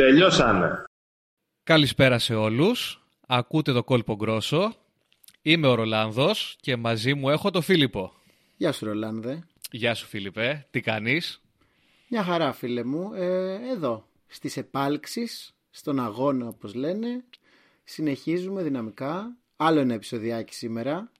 [0.00, 0.84] Τελειώσανε.
[1.62, 3.02] Καλησπέρα σε όλους.
[3.26, 4.74] Ακούτε το κόλπο γκρόσο.
[5.42, 8.12] Είμαι ο Ρολάνδος και μαζί μου έχω το Φίλιππο.
[8.56, 9.46] Γεια σου Ρολάνδε.
[9.70, 10.66] Γεια σου Φίλιππε.
[10.70, 11.40] Τι κάνεις;
[12.08, 13.12] Μια χαρά φίλε μου.
[13.14, 17.24] Ε, εδώ, στις επάλξεις, στον αγώνα όπως λένε.
[17.84, 19.36] Συνεχίζουμε δυναμικά.
[19.56, 21.10] Άλλο ένα επεισοδιάκι σήμερα.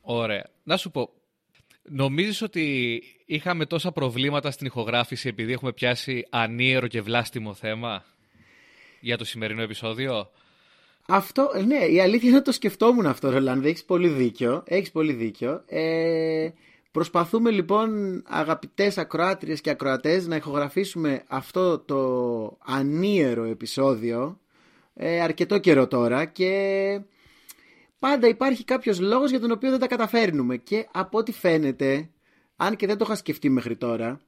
[0.00, 0.50] Ωραία.
[0.62, 1.10] Να σου πω,
[1.82, 8.04] νομίζεις ότι είχαμε τόσα προβλήματα στην ηχογράφηση επειδή έχουμε πιάσει ανίερο και βλάστημο θέμα;
[9.00, 10.30] Για το σημερινό επεισόδιο;
[11.06, 13.68] Αυτό, ε, ναι, η αλήθεια είναι ότι το σκεφτόμουν αυτό, Ρολάνδε.
[13.68, 14.62] Έχεις πολύ δίκιο.
[14.66, 15.62] Έχεις πολύ δίκιο.
[15.66, 16.48] Ε,
[16.90, 24.40] προσπαθούμε λοιπόν, αγαπητές ακροάτριες και ακροατές, να ηχογραφήσουμε αυτό το ανίερο επεισόδιο
[24.94, 27.00] ε, αρκετό καιρό τώρα και
[27.98, 32.10] πάντα υπάρχει κάποιος λόγος για τον οποίο δεν τα καταφέρνουμε και από ό,τι φαίνεται,
[32.56, 34.20] αν και δεν το είχα σκεφτεί μέχρι τώρα,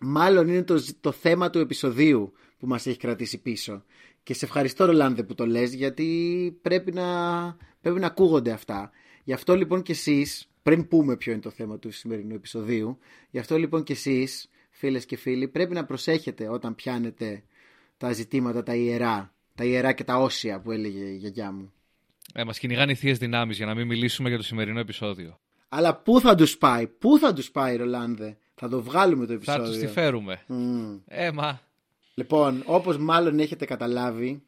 [0.00, 3.84] μάλλον είναι το, ζ- το θέμα του επεισοδίου που μας έχει κρατήσει πίσω.
[4.22, 7.06] Και σε ευχαριστώ Ρολάνδε που το λες γιατί πρέπει να,
[7.80, 8.90] πρέπει να ακούγονται αυτά.
[9.24, 12.98] Γι' αυτό λοιπόν και εσείς, πριν πούμε ποιο είναι το θέμα του σημερινού επεισοδίου,
[13.30, 17.42] γι' αυτό λοιπόν και εσείς, φίλες και φίλοι, πρέπει να προσέχετε όταν πιάνετε
[17.96, 21.72] τα ζητήματα τα ιερά, τα ιερά και τα όσια που έλεγε η γιαγιά μου.
[22.34, 25.38] Ε, μας κυνηγάνε οι θείες δυνάμεις για να μην μιλήσουμε για το σημερινό επεισόδιο.
[25.68, 29.34] Αλλά πού θα τους πάει, πού θα τους πάει Ρολάνδε, θα το βγάλουμε το Θα
[29.34, 29.66] επεισόδιο.
[29.66, 30.42] τους τη φέρουμε.
[30.46, 30.98] Μμμ.
[31.06, 31.60] Ε, μα...
[32.20, 34.42] Λοιπόν, όπως μάλλον έχετε καταλάβει,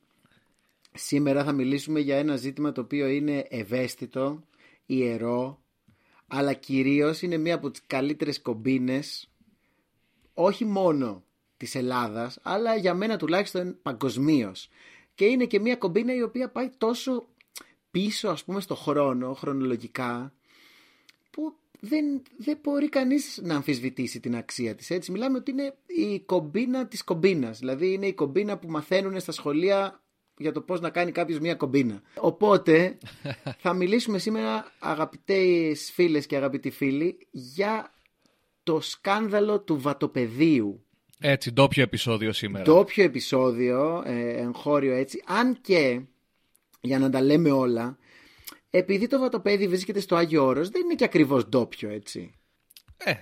[0.93, 4.43] σήμερα θα μιλήσουμε για ένα ζήτημα το οποίο είναι ευαίσθητο,
[4.87, 5.63] ιερό,
[6.27, 9.31] αλλά κυρίως είναι μία από τις καλύτερες κομπίνες,
[10.35, 11.23] όχι μόνο
[11.57, 14.69] της Ελλάδας, αλλά για μένα τουλάχιστον παγκοσμίως.
[15.15, 17.27] Και είναι και μία κομπίνα η οποία πάει τόσο
[17.91, 20.42] πίσω, ας πούμε, στο χρόνο, χρονολογικά, που
[21.85, 24.91] δεν, δεν μπορεί κανείς να αμφισβητήσει την αξία της.
[24.91, 27.59] Έτσι, μιλάμε ότι είναι η κομπίνα της κομπίνας.
[27.59, 30.03] Δηλαδή είναι η κομπίνα που μαθαίνουν στα σχολεία
[30.37, 32.03] για το πώς να κάνει κάποιος μια κομπίνα.
[32.17, 32.99] Οπότε
[33.59, 37.95] θα μιλήσουμε σήμερα αγαπητές φίλες και αγαπητοί φίλοι για
[38.63, 40.85] το σκάνδαλο του βατοπεδίου.
[41.19, 42.65] Έτσι, ντόπιο επεισόδιο σήμερα.
[42.65, 46.01] Ντόπιο επεισόδιο, ε, εγχώριο έτσι, αν και
[46.81, 47.99] για να τα λέμε όλα,
[48.75, 52.35] επειδή το βατοπέδι βρίσκεται στο Άγιο Όρος, δεν είναι και ακριβώς ντόπιο έτσι.
[52.97, 53.13] Ε,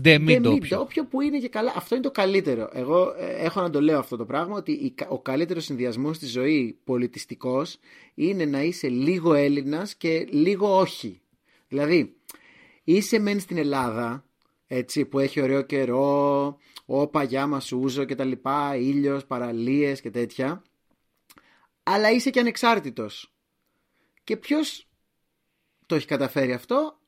[0.00, 0.76] ντε μη Δεν μη ντόπιο.
[0.78, 1.72] ντόπιο που είναι και καλά.
[1.76, 2.70] Αυτό είναι το καλύτερο.
[2.72, 6.16] Εγώ ε, έχω να το λέω αυτό το πράγμα ότι η κα- ο καλύτερος συνδυασμός
[6.16, 7.78] στη ζωή πολιτιστικός
[8.14, 11.20] είναι να είσαι λίγο Έλληνας και λίγο όχι.
[11.68, 12.16] Δηλαδή,
[12.84, 14.24] είσαι μεν στην Ελλάδα,
[14.66, 16.56] έτσι, που έχει ωραίο καιρό,
[16.86, 20.62] όπα, γιάμα, σούζο και τα λοιπά, ήλιος, παραλίες και τέτοια,
[21.82, 23.32] αλλά είσαι και ανεξάρτητος.
[24.30, 24.88] Και ποιος
[25.86, 26.98] το έχει καταφέρει αυτό;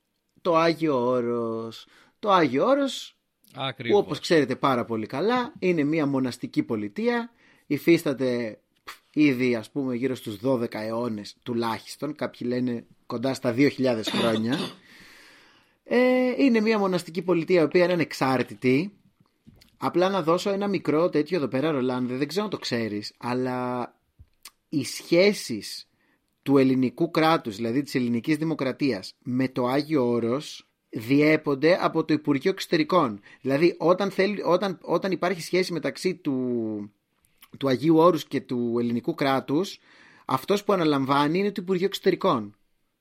[0.41, 1.87] Το Άγιο Όρος.
[2.19, 3.17] Το Άγιο Όρος
[3.53, 4.01] που Ακριβώς.
[4.01, 7.33] όπως ξέρετε πάρα πολύ καλά είναι μια μοναστική πολιτεία
[7.67, 14.01] υφίσταται πφ, ήδη ας πούμε γύρω στους 12 αιώνες τουλάχιστον κάποιοι λένε κοντά στα 2.000
[14.05, 14.59] χρόνια
[15.85, 18.97] ε, είναι μια μοναστική πολιτεία η οποία είναι ανεξάρτητη
[19.77, 23.95] απλά να δώσω ένα μικρό τέτοιο εδώ πέρα Ρολάνδε δεν ξέρω αν το ξέρεις αλλά
[24.69, 25.87] οι σχέσεις
[26.43, 32.51] του ελληνικού κράτους, δηλαδή της ελληνικής δημοκρατίας με το Άγιο Όρος διέπονται από το Υπουργείο
[32.51, 33.21] Εξωτερικών.
[33.41, 36.93] Δηλαδή όταν, θέλει, όταν, όταν υπάρχει σχέση μεταξύ του,
[37.59, 39.79] του Αγίου Όρους και του ελληνικού κράτους
[40.25, 42.57] αυτός που αναλαμβάνει είναι το Υπουργείο Εξωτερικών.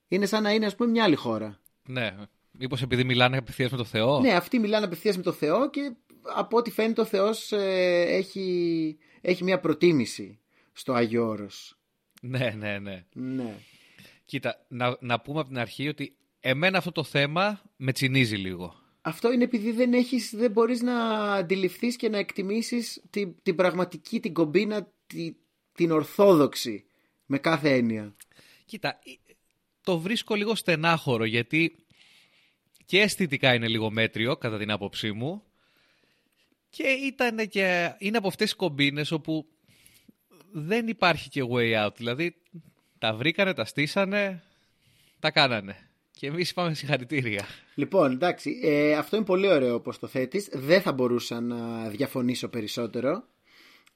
[0.08, 1.60] Είναι σαν να είναι ας πούμε μια άλλη χώρα.
[1.86, 2.14] Ναι.
[2.50, 5.92] Μήπως επειδή μιλάνε απευθείας με το Θεό; Ναι, αυτοί μιλάνε απευθείας με το Θεό και
[6.22, 10.38] από ό,τι φαίνεται ο Θεός ε, έχει, έχει μια προτίμηση
[10.72, 11.76] στο Άγιο Όρος.
[12.22, 12.78] Ναι, ναι.
[12.78, 13.04] ναι.
[13.12, 13.54] Ναι.
[14.24, 18.74] Κοίτα, να, να πούμε από την αρχή ότι εμένα αυτό το θέμα με τσινίζει λίγο.
[19.00, 24.20] Αυτό είναι επειδή δεν, έχεις, δεν μπορείς να αντιληφθείς και να εκτιμήσεις την, την πραγματική,
[24.20, 25.34] την κομπίνα, τη-
[25.72, 26.84] την ορθόδοξη
[27.26, 28.14] με κάθε έννοια.
[28.64, 29.32] Κοίτα, ε,
[29.82, 31.76] το βρίσκω λίγο στενάχωρο γιατί
[32.84, 35.42] και αισθητικά είναι λίγο μέτριο κατά την άποψή μου
[36.70, 39.46] και, ήταν και είναι από αυτές τις κομπίνες όπου
[40.52, 41.94] δεν υπάρχει και way out.
[41.96, 42.34] Δηλαδή
[42.98, 44.42] τα βρήκανε, τα στήσανε,
[45.20, 45.76] τα κάνανε.
[46.10, 47.44] Και εμείς είπαμε συγχαρητήρια.
[47.74, 50.48] Λοιπόν, εντάξει, ε, αυτό είναι πολύ ωραίο όπως το θέτεις.
[50.52, 53.24] Δεν θα μπορούσα να διαφωνήσω περισσότερο.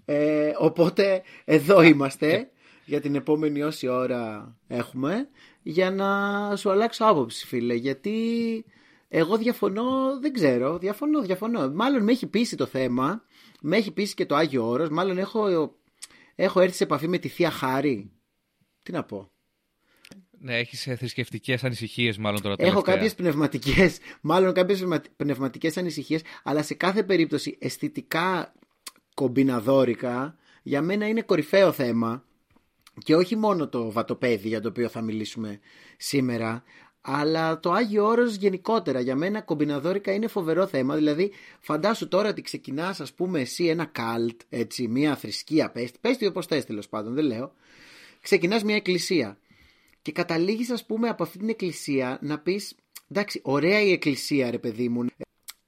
[0.05, 2.51] Ε, οπότε εδώ είμαστε
[2.85, 5.29] για την επόμενη όση ώρα έχουμε
[5.63, 8.15] για να σου αλλάξω άποψη φίλε γιατί
[9.09, 11.71] εγώ διαφωνώ, δεν ξέρω, διαφωνώ, διαφωνώ.
[11.75, 13.23] Μάλλον με έχει πείσει το θέμα,
[13.61, 15.75] με έχει πείσει και το Άγιο Όρος, μάλλον έχω,
[16.37, 18.11] έχω έρθει σε επαφή με τη Θεία Χάρη.
[18.83, 19.31] Τι να πω.
[20.39, 24.85] Ναι, έχεις θρησκευτικές ανησυχίες, μάλλον τώρα Έχω κάποιες πνευματικές, μάλλον κάποιες
[25.17, 28.55] πνευματικές ανησυχίες, αλλά σε κάθε περίπτωση αισθητικά
[29.15, 32.25] κομπιναδόρικα για μένα είναι κορυφαίο θέμα.
[33.05, 35.61] Και όχι μόνο το βατοπέδι για το οποίο θα μιλήσουμε
[35.97, 36.63] σήμερα,
[37.09, 40.95] αλλά το Άγιο Όρος γενικότερα για μένα κομπιναδόρικα είναι φοβερό θέμα.
[40.95, 46.17] Δηλαδή φαντάσου τώρα ότι ξεκινάς ας πούμε εσύ ένα καλτ, έτσι, μια θρησκεία, πες, πες
[46.17, 47.53] τι όπως θες τέλος πάντων, δεν λέω.
[48.21, 49.39] Ξεκινάς μια εκκλησία
[50.03, 52.75] και καταλήγεις ας πούμε από αυτή την εκκλησία να πεις
[53.11, 55.07] εντάξει ωραία η εκκλησία ρε παιδί μου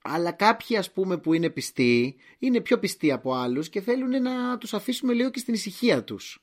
[0.02, 4.58] αλλά κάποιοι ας πούμε που είναι πιστοί είναι πιο πιστοί από άλλους και θέλουν να
[4.58, 6.38] τους αφήσουμε λίγο και στην ησυχία τους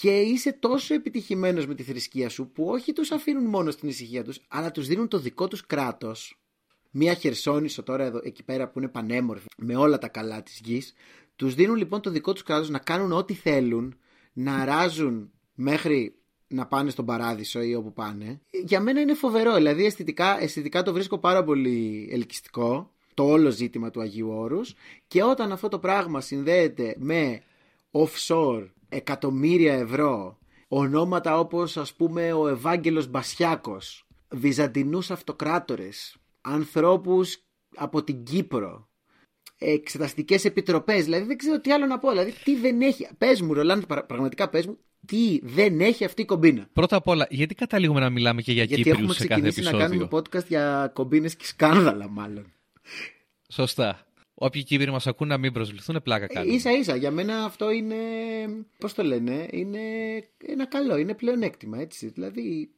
[0.00, 4.24] και είσαι τόσο επιτυχημένος με τη θρησκεία σου που όχι τους αφήνουν μόνο στην ησυχία
[4.24, 6.40] τους αλλά τους δίνουν το δικό τους κράτος
[6.90, 10.94] μια χερσόνησο τώρα εδώ, εκεί πέρα που είναι πανέμορφη με όλα τα καλά της γης
[11.36, 13.98] τους δίνουν λοιπόν το δικό τους κράτος να κάνουν ό,τι θέλουν
[14.32, 16.14] να αράζουν μέχρι
[16.48, 18.40] να πάνε στον παράδεισο ή όπου πάνε.
[18.64, 23.90] Για μένα είναι φοβερό, δηλαδή αισθητικά, αισθητικά το βρίσκω πάρα πολύ ελκυστικό το όλο ζήτημα
[23.90, 24.74] του Αγίου Όρους
[25.08, 27.42] και όταν αυτό το πράγμα συνδέεται με
[27.90, 30.38] offshore εκατομμύρια ευρώ
[30.68, 37.38] ονόματα όπως ας πούμε ο Ευάγγελος Μπασιάκος Βυζαντινούς αυτοκράτορες ανθρώπους
[37.76, 38.88] από την Κύπρο
[39.58, 43.54] εξεταστικές επιτροπές δηλαδή δεν ξέρω τι άλλο να πω δηλαδή τι δεν έχει πες μου
[43.54, 46.68] Ρολάν πραγματικά πες μου τι δεν έχει αυτή η κομπίνα.
[46.72, 49.78] Πρώτα απ' όλα, γιατί καταλήγουμε να μιλάμε και για γιατί Κύπριους σε κάθε επεισόδιο.
[49.78, 52.52] Γιατί έχουμε ξεκινήσει να κάνουμε podcast για κομπίνες και σκάνδαλα μάλλον.
[53.48, 54.06] Σωστά.
[54.38, 56.52] Όποιοι Κύπροι μας ακούν να μην προσβληθούν, πλάκα κάνουν.
[56.52, 57.96] Ίσα ίσα, για μένα αυτό είναι,
[58.78, 59.80] πώς το λένε, είναι
[60.46, 62.06] ένα καλό, είναι πλεονέκτημα έτσι.
[62.06, 62.70] Δηλαδή,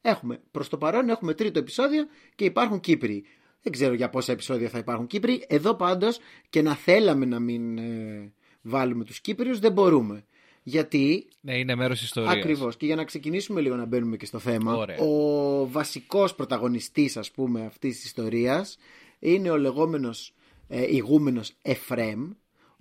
[0.00, 3.24] έχουμε, προς το παρόν έχουμε τρίτο επεισόδιο και υπάρχουν Κύπροι.
[3.62, 5.44] Δεν ξέρω για πόσα επεισόδια θα υπάρχουν Κύπροι.
[5.48, 6.18] Εδώ πάντως
[6.50, 8.32] και να θέλαμε να μην ε,
[8.62, 10.24] βάλουμε τους Κύπριους δεν μπορούμε.
[10.62, 11.28] Γιατί.
[11.40, 12.34] Ναι, είναι μέρος ιστορίας.
[12.34, 12.76] Ακριβώς.
[12.76, 14.86] Και για να ξεκινήσουμε λίγο να μπαίνουμε και στο θέμα.
[14.98, 18.78] Ο βασικός πρωταγωνιστής, ας πούμε, αυτής της ιστορίας
[19.18, 20.34] είναι ο λεγόμενος
[20.76, 22.30] ε, ηγούμενος Εφρέμ.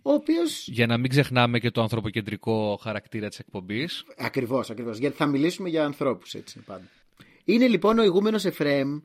[0.02, 0.68] Ο οποίος...
[0.68, 4.06] Για να μην ξεχνάμε και το ανθρωποκεντρικό χαρακτήρα της εκπομπής.
[4.18, 4.98] Ακριβώς, ακριβώς.
[4.98, 6.90] Γιατί θα μιλήσουμε για ανθρώπους έτσι πάντα.
[7.44, 9.00] Είναι λοιπόν ο ηγούμενος Εφρέμ,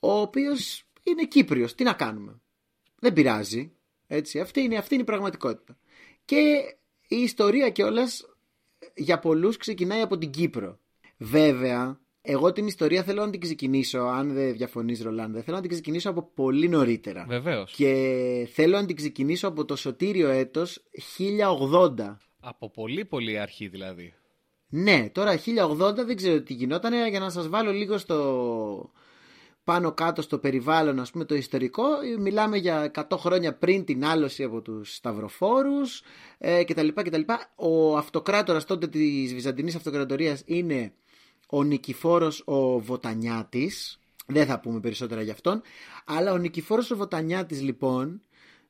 [0.00, 1.74] ο οποίος είναι Κύπριος.
[1.74, 2.40] Τι να κάνουμε;
[2.98, 3.72] Δεν πειράζει.
[4.06, 4.40] Έτσι.
[4.40, 5.76] Αυτή είναι, αυτή είναι η πραγματικότητα.
[6.24, 6.76] Και
[7.08, 8.26] η ιστορία κιόλας
[8.94, 10.78] για πολλούς ξεκινάει από την Κύπρο.
[11.16, 15.70] Βέβαια, εγώ την ιστορία θέλω να την ξεκινήσω, αν δεν διαφωνείς Ρολάνδε, θέλω να την
[15.70, 17.24] ξεκινήσω από πολύ νωρίτερα.
[17.28, 17.72] Βεβαίως.
[17.72, 20.82] Και θέλω να την ξεκινήσω από το σωτήριο έτος
[21.98, 22.16] 1080.
[22.40, 24.14] Από πολύ πολύ αρχή δηλαδή.
[24.68, 28.90] Ναι, τώρα 1080 δεν ξέρω τι γινόταν, για να σας βάλω λίγο στο,
[29.64, 31.84] πάνω κάτω στο περιβάλλον ας πούμε το ιστορικό
[32.18, 36.02] μιλάμε για 100 χρόνια πριν την άλωση από τους Σταυροφόρους
[36.38, 37.22] ε, κτλ, κτλ.
[37.54, 40.92] Ο αυτοκράτορας τότε της Βυζαντινής Αυτοκρατορίας είναι
[41.56, 45.62] ο Νικηφόρος ο Βοτανιάτης δεν θα πούμε περισσότερα γι' αυτόν
[46.04, 48.22] αλλά ο Νικηφόρος ο Βοτανιάτης λοιπόν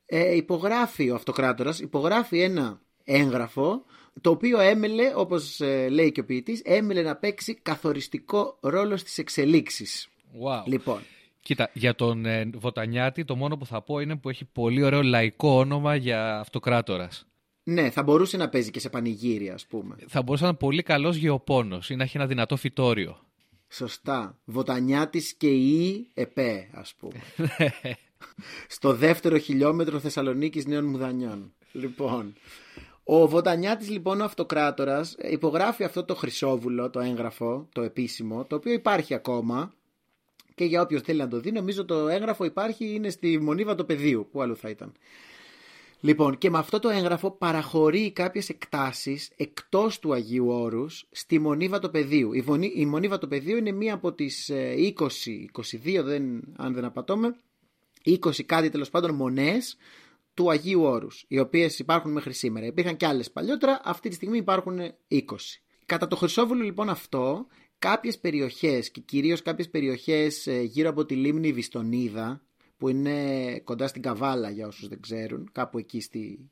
[0.07, 3.85] ε, υπογράφει ο αυτοκράτορας υπογράφει ένα έγγραφο
[4.21, 9.19] το οποίο έμελε, όπως ε, λέει και ο ποιητής, έμελε να παίξει καθοριστικό ρόλο στις
[9.19, 10.09] εξελίξεις.
[10.43, 10.63] Wow.
[10.67, 11.01] Λοιπόν.
[11.41, 15.03] Κοίτα, για τον ε, Βοτανιάτη το μόνο που θα πω είναι που έχει πολύ ωραίο
[15.03, 17.27] λαϊκό όνομα για αυτοκράτορας.
[17.65, 19.97] Ναι, θα μπορούσε να παίζει και σε πανηγύρια, ας πούμε.
[20.07, 23.19] Θα μπορούσε να είναι πολύ καλός γεωπόνος ή να έχει ένα δυνατό φυτόριο.
[23.69, 24.39] Σωστά.
[24.45, 27.21] Βοτανιάτης και η ΕΠΕ, ας πούμε.
[28.69, 31.53] Στο δεύτερο χιλιόμετρο Θεσσαλονίκης Νέων Μουδανιών.
[31.73, 32.35] Λοιπόν.
[33.05, 38.73] Ο Βοτανιάτης λοιπόν ο αυτοκράτορας υπογράφει αυτό το χρυσόβουλο, το έγγραφο, το επίσημο, το οποίο
[38.73, 39.73] υπάρχει ακόμα
[40.55, 43.87] και για όποιο θέλει να το δει, νομίζω το έγγραφο υπάρχει, είναι στη Μονίβα του
[43.87, 44.29] Πεδίου.
[44.33, 44.93] Πού άλλο θα ήταν.
[46.05, 51.79] Λοιπόν, και με αυτό το έγγραφο παραχωρεί κάποιες εκτάσεις εκτός του Αγίου Όρους στη Μονίβα
[51.79, 52.33] του Πεδίου.
[52.33, 52.45] Η,
[52.75, 54.75] η Μονίβα του Πεδίου είναι μία από τις 20, ε,
[55.99, 57.37] 22, δεν, αν δεν απατώμε,
[58.05, 59.77] 20 κάτι τέλος πάντων μονές
[60.35, 62.67] του Αγίου Όρους, οι οποίες υπάρχουν μέχρι σήμερα.
[62.67, 65.21] Υπήρχαν και άλλες παλιότερα, αυτή τη στιγμή υπάρχουν 20.
[65.87, 67.47] Κατά το Χρυσόβουλο λοιπόν αυτό
[67.79, 72.43] κάποιες περιοχές και κυρίως κάποιες περιοχές ε, γύρω από τη λίμνη Βιστονίδα
[72.85, 76.51] που είναι κοντά στην Καβάλα για όσους δεν ξέρουν, κάπου εκεί στη,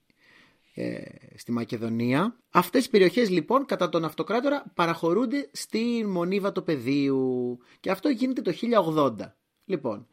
[0.75, 1.01] ε,
[1.37, 2.37] στη Μακεδονία.
[2.51, 8.43] Αυτές οι περιοχές λοιπόν κατά τον αυτοκράτορα παραχωρούνται στη Μονίβα του Πεδίου και αυτό γίνεται
[8.43, 9.15] το 1080.
[9.65, 10.07] Λοιπόν,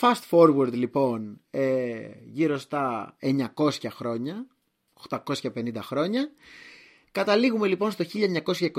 [0.00, 3.16] fast forward λοιπόν ε, γύρω στα
[3.54, 4.46] 900 χρόνια
[5.08, 6.30] 850 χρόνια.
[7.12, 8.04] Καταλήγουμε λοιπόν στο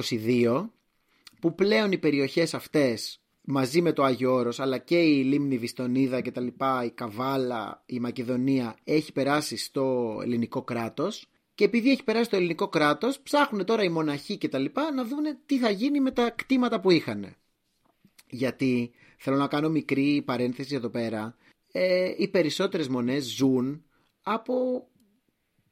[0.09, 0.69] 1922
[1.39, 6.21] που πλέον οι περιοχές αυτές μαζί με το Άγιο Όρος αλλά και η Λίμνη Βιστονίδα
[6.21, 12.03] και τα λοιπά, η Καβάλα, η Μακεδονία έχει περάσει στο ελληνικό κράτος και επειδή έχει
[12.03, 15.69] περάσει στο ελληνικό κράτος ψάχνουν τώρα οι μοναχοί και τα λοιπά να δουν τι θα
[15.69, 17.35] γίνει με τα κτήματα που είχαν.
[18.29, 21.35] Γιατί θέλω να κάνω μικρή παρένθεση εδώ πέρα
[21.71, 23.83] ε, οι περισσότερες μονές ζουν
[24.21, 24.87] από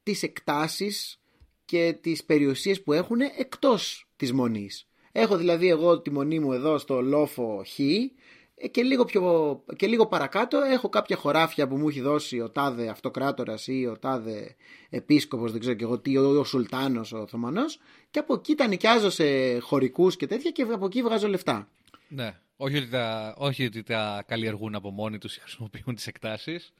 [0.02, 1.20] τις εκτάσεις
[1.64, 4.88] και τις περιουσίες που έχουν εκτός της μονής.
[5.18, 9.86] Έχω δηλαδή εγώ τη μονή μου εδώ στο λόφο Χ ε, και λίγο, πιο, και
[9.86, 14.56] λίγο παρακάτω έχω κάποια χωράφια που μου έχει δώσει ο τάδε αυτοκράτορας ή ο τάδε
[14.90, 17.78] επίσκοπος, δεν ξέρω και εγώ τι, ο, ο Σουλτάνος, ο Οθωμανός
[18.10, 21.68] και από εκεί τα νοικιάζω σε χωρικούς και τέτοια και από εκεί βγάζω λεφτά.
[22.08, 22.34] Ναι.
[22.56, 26.72] Όχι ότι, τα, όχι ότι τα καλλιεργούν από μόνοι τους ή χρησιμοποιούν τις εκτάσεις.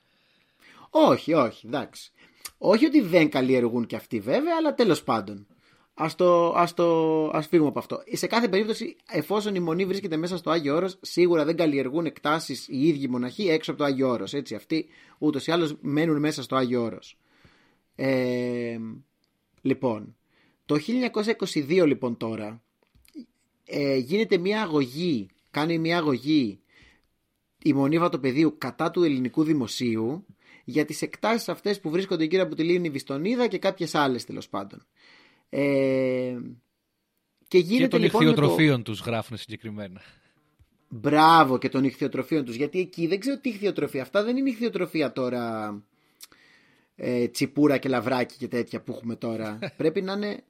[0.91, 2.11] Όχι, όχι, εντάξει.
[2.59, 5.47] Όχι ότι δεν καλλιεργούν και αυτοί βέβαια, αλλά τέλος πάντων.
[5.99, 8.03] Ας, το, ας, το, ας φύγουμε από αυτό.
[8.13, 12.69] Σε κάθε περίπτωση, εφόσον η μονή βρίσκεται μέσα στο Άγιο Όρος, σίγουρα δεν καλλιεργούν εκτάσεις
[12.69, 14.35] οι ίδιοι μοναχοί έξω από το Άγιο Όρος.
[14.35, 14.87] Έτσι, αυτοί
[15.19, 17.19] ούτως ή άλλως μένουν μέσα στο Άγιο Όρος.
[17.95, 18.79] Ε,
[19.61, 20.17] λοιπόν,
[20.67, 20.77] το
[21.55, 22.63] 1922 λοιπόν τώρα
[23.65, 26.61] ε, γίνεται μια αγωγή, κάνει μια αγωγή
[27.63, 30.27] η Μονή Βατοπεδίου κατά του ελληνικού δημοσίου
[30.65, 34.49] για τις εκτάσεις αυτές που βρίσκονται γύρω από τη Λίμνη Βιστονίδα και κάποιες άλλες τέλος
[34.49, 34.87] πάντων.
[35.49, 36.37] Ε,
[37.49, 38.91] και γίνεται και των λοιπόν ηχθειοτροφίων το...
[38.91, 40.01] τους γράφουν συγκεκριμένα.
[40.89, 45.13] Μπράβο και των ηχθειοτροφίων τους γιατί εκεί δεν ξέρω τι ηχθειοτροφία αυτά δεν είναι ηχθειοτροφία
[45.13, 45.75] τώρα
[46.97, 50.45] ε, τσιπούρα και λαβράκι και τέτοια που έχουμε τώρα πρέπει να είναι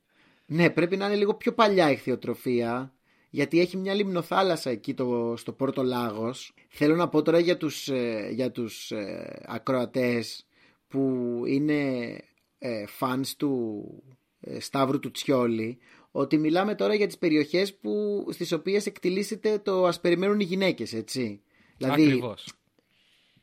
[0.46, 2.96] ναι πρέπει να είναι λίγο πιο παλιά ηχθειοτροφία
[3.36, 6.54] γιατί έχει μια λιμνοθάλασσα εκεί το, στο Πόρτο Λάγος.
[6.68, 10.46] Θέλω να πω τώρα για τους, ε, για τους ε, ακροατές
[10.88, 12.10] που είναι
[12.58, 14.15] ε, fans του ε,
[14.58, 15.78] Σταύρου του Τσιόλη
[16.10, 20.92] ότι μιλάμε τώρα για τις περιοχές που, στις οποίες εκτιλήσεται το ας περιμένουν οι γυναίκες,
[20.92, 21.40] έτσι.
[21.76, 22.52] Δηλαδή, Ακριβώς.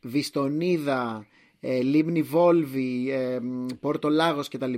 [0.01, 1.27] Βιστονίδα,
[1.59, 3.39] ε, Λίμνη Βόλβη, ε,
[3.79, 4.73] Πόρτο Λάγος κτλ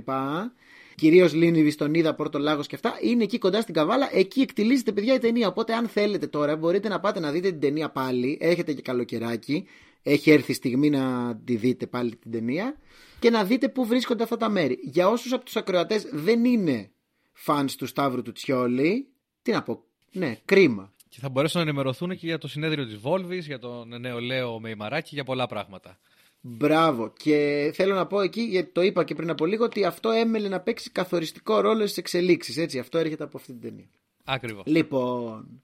[0.96, 4.08] κυρίως Λίνη, Βιστονίδα, Πόρτο Λάγος και αυτά, είναι εκεί κοντά στην Καβάλα.
[4.12, 5.48] Εκεί εκτιλίζεται, παιδιά, η ταινία.
[5.48, 8.38] Οπότε, αν θέλετε τώρα, μπορείτε να πάτε να δείτε την ταινία πάλι.
[8.40, 9.66] Έχετε και καλοκαιράκι.
[10.02, 12.76] Έχει έρθει η στιγμή να τη δείτε πάλι την ταινία
[13.18, 14.78] και να δείτε πού βρίσκονται αυτά τα μέρη.
[14.82, 16.90] Για όσους από τους ακροατές δεν είναι
[17.32, 19.08] φαν του Σταύρου του Τσιόλη,
[19.42, 19.84] τι να πω.
[20.12, 20.92] Ναι, κρίμα.
[21.08, 25.14] Και θα μπορέσουν να ενημερωθούν και για το συνέδριο της Βόλβη, για τον νεολαίο Μεϊμαράκη,
[25.14, 25.98] για πολλά πράγματα.
[26.40, 27.12] Μπράβο.
[27.16, 30.48] Και θέλω να πω εκεί, γιατί το είπα και πριν από λίγο, ότι αυτό έμελε
[30.48, 32.56] να παίξει καθοριστικό ρόλο στις εξελίξεις.
[32.56, 33.88] Έτσι, αυτό έρχεται από αυτή την ταινία.
[34.24, 34.62] Ακριβώς.
[34.66, 35.62] Λοιπόν.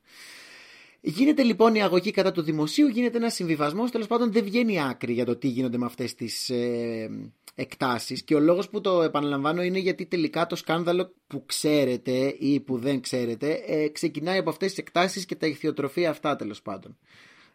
[1.04, 3.90] Γίνεται λοιπόν η αγωγή κατά του δημοσίου, γίνεται ένας συμβιβασμός.
[3.90, 7.10] Τέλος πάντων, δεν βγαίνει άκρη για το τι γίνονται με αυτές τις ε,
[7.54, 8.22] εκτάσεις.
[8.22, 12.78] Και ο λόγος που το επαναλαμβάνω είναι γιατί τελικά το σκάνδαλο που ξέρετε ή που
[12.78, 16.96] δεν ξέρετε ε, ξεκινάει από αυτές τις εκτάσεις και τα ηχθειοτροφία αυτά τέλος πάντων.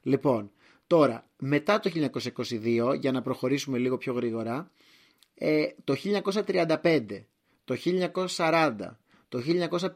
[0.01, 0.51] Λοιπόν,
[0.87, 1.91] Τώρα, μετά το
[2.23, 4.71] 1922, για να προχωρήσουμε λίγο πιο γρήγορα,
[5.35, 7.25] ε, το 1935,
[7.65, 7.75] το
[8.27, 8.99] 1940,
[9.29, 9.41] το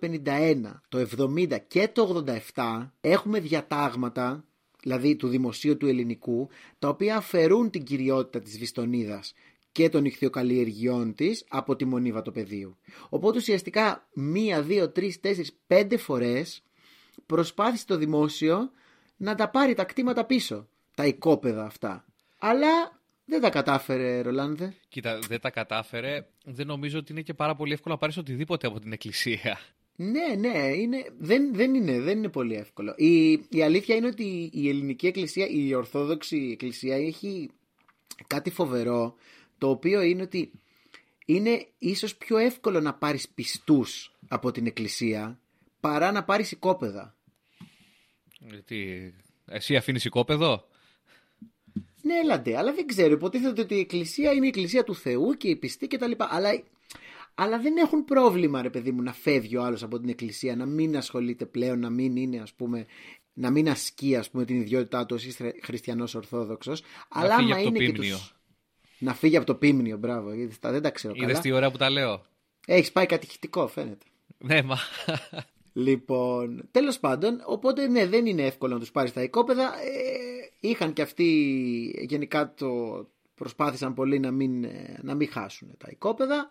[0.02, 2.24] 1951, το 70 και το
[2.56, 4.46] 87 έχουμε διατάγματα,
[4.82, 9.34] δηλαδή του δημοσίου του ελληνικού, τα οποία αφαιρούν την κυριότητα της Βιστονίδας
[9.72, 12.78] και των ηχθειοκαλλιεργειών της από τη μονή βατοπεδίου.
[13.10, 16.64] Οπότε ουσιαστικά μία, δύο, τρεις, τέσσερις, πέντε φορές
[17.26, 18.72] προσπάθησε το δημόσιο
[19.18, 22.06] να τα πάρει τα κτήματα πίσω τα οικόπεδα αυτά.
[22.38, 23.00] Αλλά
[23.32, 24.74] δεν τα κατάφερε, Ρολάνδε.
[24.90, 26.26] Κοίτα, δεν τα κατάφερε.
[26.44, 29.60] Δεν νομίζω ότι είναι και πάρα πολύ εύκολο να πάρεις οτιδήποτε από την εκκλησία.
[29.96, 32.94] Ναι, ναι, είναι, δεν, δεν, είναι, δεν είναι πολύ εύκολο.
[32.98, 37.50] Η, η αλήθεια είναι ότι η ελληνική εκκλησία, η ορθόδοξη εκκλησία έχει
[38.28, 39.16] κάτι φοβερό,
[39.58, 40.52] το οποίο είναι ότι
[41.26, 45.40] είναι ίσως πιο εύκολο να πάρεις πιστούς από την εκκλησία
[45.80, 47.16] παρά να πάρεις οικόπεδα.
[48.40, 49.14] Γιατί
[49.46, 50.68] εσύ αφήνεις οικόπεδο;
[52.01, 53.13] Ναι, έλατε, αλλά δεν ξέρω.
[53.13, 56.12] Υποτίθεται ότι η Εκκλησία είναι η Εκκλησία του Θεού και η πιστή κτλ.
[56.17, 56.50] Αλλά,
[57.36, 60.65] αλλά δεν έχουν πρόβλημα, ρε παιδί μου, να φεύγει ο άλλος από την Εκκλησία, να
[60.65, 62.86] μην ασχολείται πλέον, να μην είναι, ας πούμε,
[63.34, 66.84] να μην ασκεί ας πούμε, την ιδιότητά του ω χριστιανός Ορθόδοξος.
[67.10, 68.36] Αλλά άμα είναι και τους...
[69.00, 70.34] Να φύγει από το πίμνιο, μπράβο.
[70.34, 71.13] Γιατί δεν τα ξέρω.
[71.17, 72.25] Είδες τι ώρα που τα λέω;
[72.67, 74.05] Έχεις πάει κατηχητικό, φαίνεται.
[74.38, 74.77] Ναι, μα.
[75.74, 79.63] Λοιπόν, τέλος πάντων, οπότε ναι, δεν είναι εύκολο να τους πάρεις τα οικόπεδα.
[79.63, 81.25] Ε, είχαν και αυτοί
[82.08, 82.68] γενικά το
[83.36, 86.48] προσπάθησαν πολύ να μην, ε, να μην χάσουν τα οικόπεδα.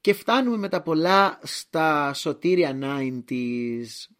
[0.00, 4.10] Και φτάνουμε με τα πολλά στα σωτήρια 90s,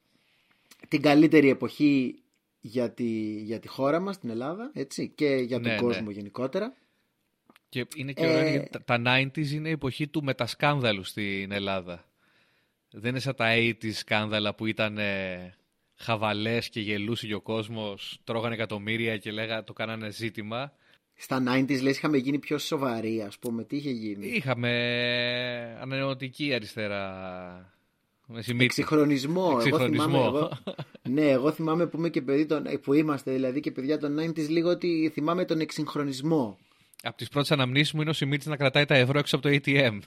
[0.89, 2.23] την καλύτερη εποχή
[2.61, 6.13] για τη, για τη χώρα μας, την Ελλάδα, έτσι, και για τον ναι, κόσμο ναι.
[6.13, 6.75] γενικότερα.
[7.69, 11.53] Και είναι και Ε, ωραίο γιατί τα- τα 90s είναι η εποχή του μετασκάνδαλου στην
[11.53, 12.05] Ελλάδα.
[12.93, 15.55] Δεν είναι σαν τα 80s σκάνδαλα που ήταν ε,
[15.95, 20.73] χαβαλές και γελούσε και ο κόσμος, τρώγανε εκατομμύρια και λέγα το κάνανε ζήτημα.
[21.15, 23.65] Στα 90s λες είχαμε γίνει πιο σοβαροί, ας πούμε.
[23.65, 24.71] Τι είχε γίνει; Είχαμε
[25.81, 27.73] ανανεωτική αριστερά.
[28.27, 28.65] Με σημείτη.
[28.65, 29.47] Εξυγχρονισμό.
[29.49, 30.05] Εγώ Εξυγχρονισμό.
[30.07, 30.51] θυμάμαι, εγώ,
[31.15, 34.19] ναι, εγώ θυμάμαι που, είμαι και παιδί των, ε, που είμαστε δηλαδή και παιδιά των
[34.19, 36.59] 90s λίγο ότι θυμάμαι τον εξυγχρονισμό.
[37.03, 39.55] Από τις πρώτες αναμνήσεις μου είναι ο Σιμίτης να κρατάει τα ευρώ έξω από το
[39.55, 39.99] ATM.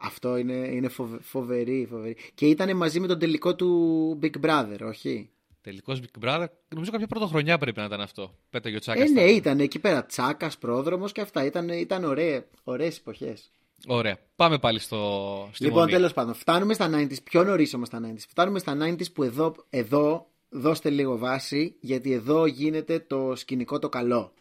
[0.00, 2.16] Αυτό είναι, είναι φοβε- φοβερή, φοβερή.
[2.34, 7.06] Και ήταν μαζί με τον τελικό του Big Brother, όχι; Τελικός Big Brother, νομίζω κάποια
[7.06, 8.34] πρωτοχρονιά πρέπει να ήταν αυτό.
[8.50, 9.08] Πέταγε ο Τσάκας.
[9.08, 11.44] Ε, ναι, στα- ήταν εκεί πέρα τσάκας, πρόδρομος και αυτά.
[11.44, 13.50] Ήταν, ήταν ωραίε ωραίες εποχές.
[13.86, 14.18] Ωραία.
[14.36, 15.92] Πάμε πάλι στο, στη Λοιπόν, μονή.
[15.92, 17.22] τέλος πάντων, φτάνουμε στα 90s.
[17.24, 18.24] Πιο νωρίς όμως στα 90s.
[18.28, 23.88] Φτάνουμε στα 90s που εδώ, εδώ δώστε λίγο βάση, γιατί εδώ γίνεται το σκηνικό το
[23.88, 24.32] καλό.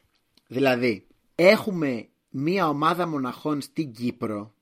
[0.48, 4.54] Δηλαδή, έχουμε μία ομάδα μοναχών στην Κύπρο,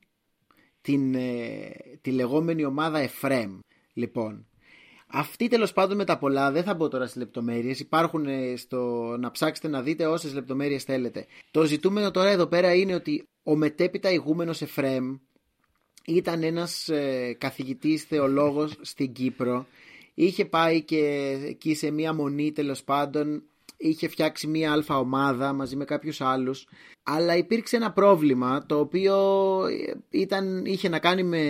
[0.86, 3.60] την, ε, τη λεγόμενη ομάδα Εφρέμ.
[3.94, 4.48] Λοιπόν,
[5.08, 7.80] αυτή τέλος πάντων με τα πολλά, δεν θα μπω τώρα στις λεπτομέρειες.
[7.80, 8.80] Υπάρχουν ε, στο
[9.20, 11.26] να ψάξετε να δείτε όσες λεπτομέρειες θέλετε.
[11.52, 15.16] Το ζητούμενο τώρα εδώ πέρα είναι ότι ο μετέπειτα ηγούμενος Εφρέμ
[16.06, 19.66] ήταν ένας ε, καθηγητής θεολόγος στην Κύπρο.
[20.14, 20.98] Είχε πάει και
[21.46, 23.44] εκεί σε μία μονή τέλος πάντων.
[23.78, 26.68] Είχε φτιάξει μία αλφα ομάδα μαζί με κάποιους άλλους.
[27.04, 29.16] Αλλά υπήρξε ένα πρόβλημα το οποίο
[29.68, 31.42] ε, ήταν, είχε να κάνει με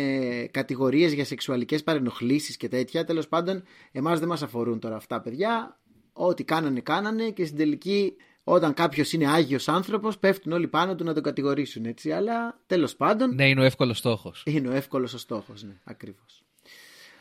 [0.51, 3.05] κατηγορίες για σεξουαλικές παρενοχλήσεις και τέτοια.
[3.05, 5.79] Τέλος πάντων εμάς δεν μας αφορούν τώρα αυτά παιδιά.
[6.13, 8.13] Ό,τι κάνανε κάνανε και στην τελική
[8.44, 12.12] όταν κάποιος είναι άγιος άνθρωπος πέφτουν όλοι πάνω του να τον κατηγορήσουν έτσι.
[12.12, 14.44] Αλλά τέλος πάντων Ναι, είναι ο εύκολος στόχος.
[14.46, 16.44] είναι ο εύκολος ο στόχος, ναι, ακριβώς.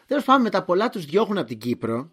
[0.07, 2.11] Τέλος πάντων, με τα πολλά τους διώχνουν από την Κύπρο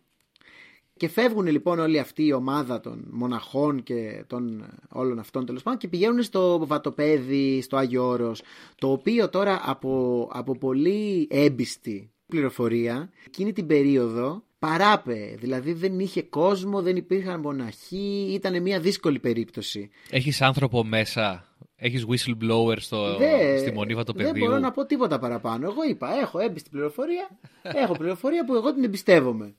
[1.02, 5.64] και φεύγουν λοιπόν όλη αυτή η ομάδα των μοναχών και των ε, όλων αυτών τέλος
[5.64, 8.42] πάντων και πηγαίνουν στο Βατοπέδι, στο Άγιο Όρος,
[8.76, 16.22] το οποίο τώρα από, από πολύ έμπιστη πληροφορία εκείνη την περίοδο παράπε, δηλαδή δεν είχε
[16.22, 19.90] κόσμο, δεν υπήρχαν μοναχοί, ήταν μια δύσκολη περίπτωση.
[20.10, 24.46] Έχεις άνθρωπο μέσα; Έχεις whistleblower στο, Δε- στη μονή Δεν Βατοπεδίου.
[24.46, 25.66] μπορώ να πω τίποτα παραπάνω.
[25.70, 27.30] Εγώ είπα, έχω έμπιστη πληροφορία,
[27.62, 29.56] έχω πληροφορία που εγώ την εμπιστεύομαι.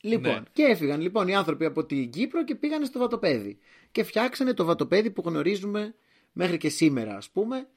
[0.00, 0.42] Λοιπόν, Ναι.
[0.52, 3.58] και έφυγαν λοιπόν οι άνθρωποι από την Κύπρο και πήγανε στο Βατοπέδι.
[3.92, 5.94] Και φτιάξανε το Βατοπέδι που γνωρίζουμε
[6.32, 7.68] μέχρι και σήμερα, ας πούμε,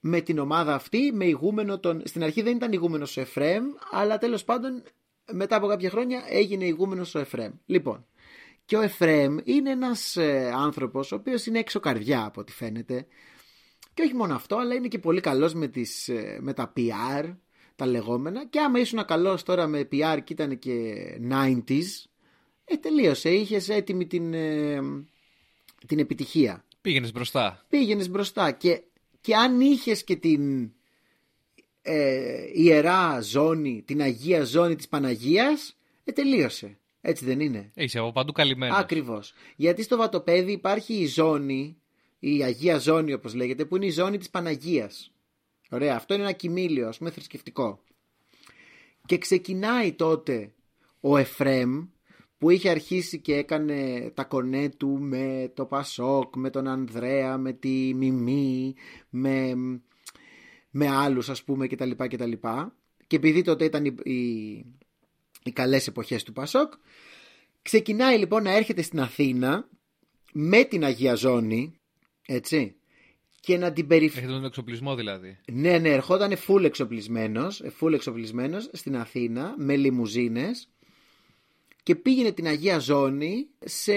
[0.00, 2.02] με την ομάδα αυτή, με ηγούμενο τον.
[2.04, 4.82] Στην αρχή δεν ήταν ηγούμενος ο Εφρέμ, αλλά τέλος πάντων
[5.32, 7.52] μετά από κάποια χρόνια έγινε ηγούμενος ο Εφρέμ.
[7.66, 8.06] Λοιπόν,
[8.64, 13.06] και ο Εφρέμ είναι ένας ε, άνθρωπος ο οποίος είναι έξω καρδιά από ό,τι φαίνεται.
[13.94, 17.36] Και όχι μόνο αυτό, αλλά είναι και πολύ καλός με, τις, ε, με τα PR,
[17.76, 18.46] τα λεγόμενα.
[18.46, 20.94] Και άμα ήσουν καλός τώρα με PR και ήταν και
[21.30, 22.04] 90s,
[22.64, 23.30] ε, τελείωσε.
[23.30, 24.80] Είχες έτοιμη την, ε,
[25.86, 26.64] την επιτυχία.
[26.80, 27.64] Πήγαινες μπροστά.
[27.68, 28.82] Πήγαινες μπροστά και,
[29.20, 30.72] και αν είχες και την
[31.82, 36.78] ε, ιερά ζώνη, την Αγία ζώνη της Παναγίας, ε, τελείωσε.
[37.00, 38.78] Έτσι δεν είναι; Είσαι από παντού καλυμμένος.
[38.78, 39.32] Ακριβώς.
[39.56, 41.76] Γιατί στο βατοπέδι υπάρχει η ζώνη,
[42.18, 45.13] η Αγία Ζώνη όπως λέγεται, που είναι η ζώνη της Παναγίας.
[45.70, 47.80] Ωραία, αυτό είναι ένα κοιμήλιο, ας πούμε, θρησκευτικό.
[49.06, 50.52] Και ξεκινάει τότε
[51.00, 51.86] ο Εφρέμ
[52.38, 57.52] που είχε αρχίσει και έκανε τα κονέ του με το Πασόκ, με τον Ανδρέα, με
[57.52, 58.74] τη Μιμή,
[59.08, 59.54] με,
[60.70, 61.90] με άλλους ας πούμε κτλ.
[61.90, 62.32] κτλ.
[63.06, 64.18] Και επειδή τότε ήταν οι, οι,
[65.42, 66.72] οι καλές εποχές του Πασόκ,
[67.64, 69.68] Ξεκινάει λοιπόν να έρχεται στην Αθήνα
[70.32, 71.80] με την Αγία Ζώνη,
[72.26, 72.76] έτσι,
[73.44, 74.18] και να την περιφέρει.
[74.24, 75.38] Έχετε τον εξοπλισμό δηλαδή.
[75.52, 80.68] Ναι, ναι, ερχόταν full εξοπλισμένος, full εξοπλισμένος στην Αθήνα με λιμουζίνες
[81.82, 83.92] και πήγαινε την Αγία Ζώνη σε,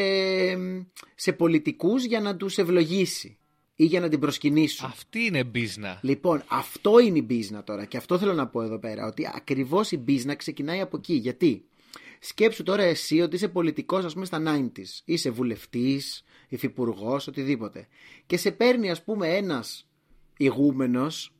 [1.15, 3.37] σε πολιτικούς για να τους ευλογήσει
[3.75, 4.89] ή για να την προσκυνήσουν.
[4.89, 5.99] Αυτή είναι μπίζνα.
[6.03, 9.05] Λοιπόν, αυτό είναι η μπίζνα τώρα και αυτό θέλω να πω εδώ πέρα.
[9.05, 11.13] Ότι ακριβώς η μπίζνα ξεκινάει από εκεί.
[11.13, 11.65] Γιατί;
[12.19, 15.01] Σκέψου τώρα εσύ ότι είσαι πολιτικός, ας πούμε, στα 90s.
[15.05, 17.87] Είσαι βουλευτής, υφυπουργός, οτιδήποτε.
[18.25, 19.87] Και σε παίρνει, ας πούμε, ένας
[20.37, 21.33] ηγούμενος,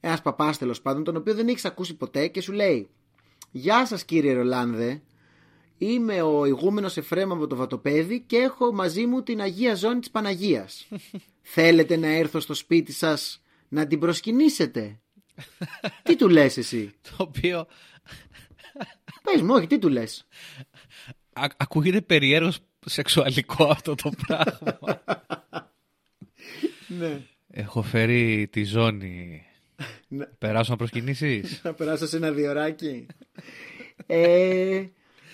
[0.00, 2.88] ένας παπάς τέλος πάντων, τον οποίο δεν έχεις ακούσει ποτέ και σου λέει:
[3.50, 5.02] Γεια σας κύριε Ρολάνδε,
[5.82, 10.10] Είμαι ο ηγούμενος Εφρέμ από το Βατοπέδι και έχω μαζί μου την Αγία Ζώνη της
[10.10, 10.88] Παναγίας.
[11.42, 15.00] Θέλετε να έρθω στο σπίτι σας να την προσκυνήσετε;
[16.02, 17.66] τι του λες εσύ; Το οποίο
[19.22, 20.26] Πες μου, όχι, τι του λες;
[21.32, 25.02] α- ακούγεται περιέργως σεξουαλικό αυτό το πράγμα.
[26.98, 27.20] ναι.
[27.50, 29.42] Έχω φέρει τη ζώνη.
[30.08, 30.24] Ναι.
[30.24, 33.06] Περάσω να προσκυνήσεις; Να περάσω σε ένα διωράκι.
[34.06, 34.84] ε,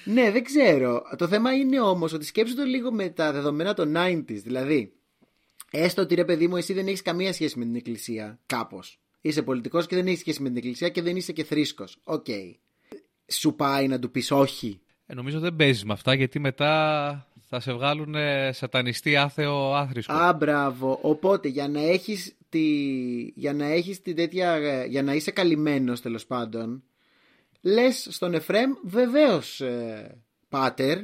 [0.04, 1.02] ναι, δεν ξέρω.
[1.16, 4.24] Το θέμα είναι όμως ότι σκέψου το λίγο με τα δεδομένα των 90s.
[4.26, 4.96] Δηλαδή,
[5.70, 8.38] Έστω ότι ρε παιδί μου, εσύ δεν έχεις καμία σχέση με την Εκκλησία.
[8.46, 9.00] Κάπως.
[9.20, 11.98] Είσαι πολιτικός και δεν έχεις σχέση με την Εκκλησία και δεν είσαι και θρήσκος.
[12.04, 12.26] Οκ.
[13.32, 14.80] Σου πάει να του πεις όχι.
[15.06, 20.12] Ε, νομίζω δεν παίζεις με αυτά γιατί μετά θα σε βγάλουν ε, σατανιστή άθεο άθρησκο.
[20.12, 20.98] Α, μπράβο.
[21.02, 22.66] Οπότε για να έχεις τη...
[23.34, 24.58] για να έχεις την τέτοια...
[24.86, 26.82] για να είσαι καλυμμένος τέλος πάντων
[27.60, 30.98] λες στον Εφραίμ βεβαίως ε, πάτερ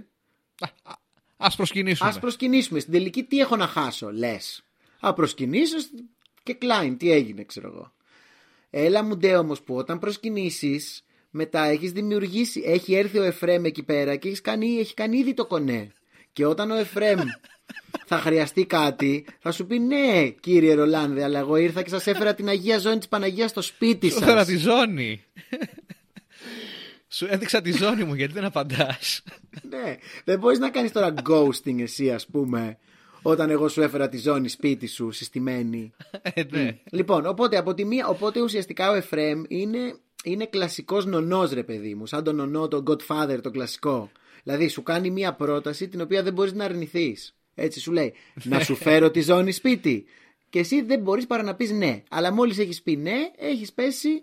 [1.37, 2.09] Ας προσκυνήσουμε.
[2.09, 2.81] ας προσκυνήσουμε.
[2.81, 4.65] Στην τελική τι έχω να χάσω λες.
[5.01, 5.77] Α προσκυνήσω
[6.43, 7.93] και κλάιν τι έγινε ξέρω εγώ.
[8.71, 13.83] Έλα μου ντε όμως που όταν προσκυνήσεις μετά έχεις δημιουργήσει, έχει έρθει ο Εφρέμ εκεί
[13.83, 15.93] πέρα και έχεις κάνει, έχει κάνει ήδη το κονέ.
[16.33, 17.21] Και όταν ο Εφρέμ
[18.07, 22.35] θα χρειαστεί κάτι, θα σου πει ναι, κύριε Ρολάνδε, αλλά εγώ ήρθα και σας έφερα
[22.35, 24.45] την Αγία Ζώνη της Παναγίας στο σπίτι Σου έφερα σα.
[24.53, 25.25] τη ζώνη.
[27.09, 29.23] Σου έδειξα τη ζώνη μου γιατί δεν απαντάς.
[29.69, 32.79] ναι, δεν μπορείς να κάνεις τώρα ghosting εσύ, ας πούμε,
[33.23, 35.93] όταν εγώ σου έφερα τη ζώνη σπίτι σου συστημένη.
[36.23, 36.79] Ε, ναι.
[36.91, 41.95] Λοιπόν, οπότε, από τη μία, οπότε ουσιαστικά ο Εφρέμ είναι, είναι κλασικός νονός, ρε παιδί
[41.95, 42.07] μου.
[42.07, 44.11] Σαν τον νονό, τον Godfather, το κλασικό.
[44.43, 47.37] Δηλαδή, σου κάνει μία πρόταση την οποία δεν μπορείς να αρνηθείς.
[47.55, 50.05] Έτσι σου λέει, να σου φέρω τη ζώνη σπίτι.
[50.51, 52.03] Και εσύ δεν μπορείς παρά να πεις ναι.
[52.11, 54.23] Αλλά μόλις έχεις πει ναι, έχεις πέσει,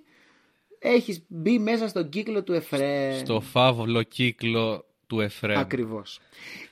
[0.79, 3.17] έχεις μπει μέσα στον κύκλο του Εφρέμ.
[3.17, 5.59] Στο φαύλο κύκλο του Εφρέμ.
[5.59, 6.19] Ακριβώς.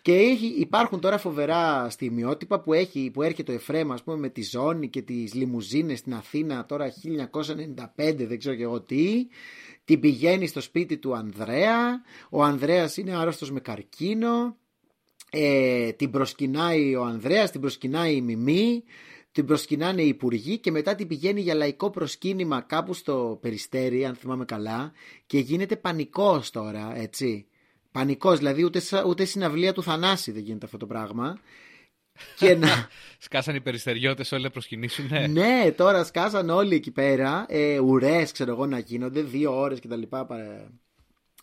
[0.02, 4.30] Και έχει, υπάρχουν τώρα φοβερά στιγμιότυπα που, έχει, που έρχεται ο Εφρέμ ας πούμε, με
[4.30, 6.94] τη ζώνη και τις λιμουζίνες στην Αθήνα τώρα
[7.96, 9.28] 1995 δεν ξέρω και εγώ τι.
[9.88, 12.02] Την πηγαίνει στο σπίτι του Ανδρέα.
[12.30, 14.58] Ο Ανδρέας είναι άρρωστος με καρκίνο.
[15.30, 18.84] Ε, την προσκυνάει ο Ανδρέας, την προσκυνάει η Μιμή.
[19.32, 24.16] Την προσκυνάνε οι υπουργοί και μετά την πηγαίνει για λαϊκό προσκύνημα κάπου στο Περιστέρι, αν
[24.16, 24.92] θυμάμαι καλά,
[25.26, 27.46] και γίνεται πανικός τώρα, έτσι.
[27.92, 31.40] Πανικός, δηλαδή ούτε, σα- ούτε συναυλία του Θανάση δεν γίνεται αυτό το πράγμα.
[32.40, 32.88] Και να.
[33.20, 35.08] Σκάσαν οι περιστεριώτες όλοι να προσκυνήσουν.
[35.10, 35.28] Ναι.
[35.28, 37.46] ναι, τώρα σκάσαν όλοι εκεί πέρα.
[37.50, 40.26] Ε, Ουρές, ξέρω εγώ, να γίνονται δύο ώρες και τα λοιπά.
[40.26, 40.72] παρα-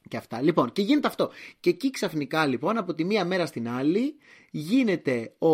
[0.08, 0.40] Και αυτά.
[0.42, 1.30] Λοιπόν, και γίνεται αυτό.
[1.60, 4.14] Και εκεί ξαφνικά λοιπόν από τη μία μέρα στην άλλη
[4.50, 5.48] γίνεται ο,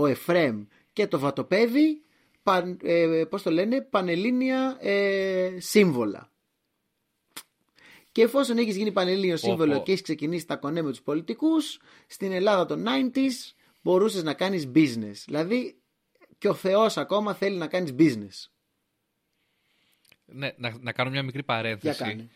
[0.00, 2.02] ο Εφρέμ και το βατοπέδι,
[2.42, 6.30] παν, ε, πώς το λένε, πανελλήνια ε, σύμβολα.
[8.12, 9.82] Και εφόσον έχεις γίνει πανελλήνιος σύμβολο πω.
[9.82, 13.52] και έχεις ξεκινήσει τα κονέ με τους πολιτικούς, στην Ελλάδα των 90s
[13.82, 15.14] μπορούσες να κάνεις business.
[15.24, 15.82] Δηλαδή
[16.38, 18.50] και ο Θεός ακόμα θέλει να κάνεις business.
[20.24, 21.98] Ναι, να, να κάνω μια μικρή Για παρένθεση.
[22.02, 22.28] κάνε.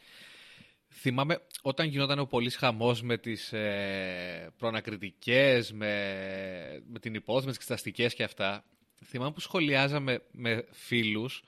[0.89, 7.51] Θυμάμαι όταν γινόταν ο πολύς χαμός με τις ε, προανακριτικές, με, με την υπόθεση, με
[7.51, 8.65] τις εξεταστικές και αυτά.
[9.05, 11.43] Θυμάμαι που σχολιάζαμε με φίλους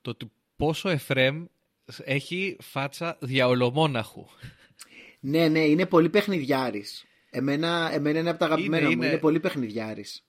[0.00, 1.44] το ότι πόσο Εφρέμ
[2.04, 4.26] έχει φάτσα διαολομόναχου.
[5.20, 7.04] Ναι, ναι, είναι πολύ παιχνιδιάρης.
[7.30, 8.92] Εμένα, εμένα είναι από τα αγαπημένα Είναι, μου.
[8.92, 9.06] είναι.
[9.06, 10.24] Είναι πολύ παιχνιδιάρης.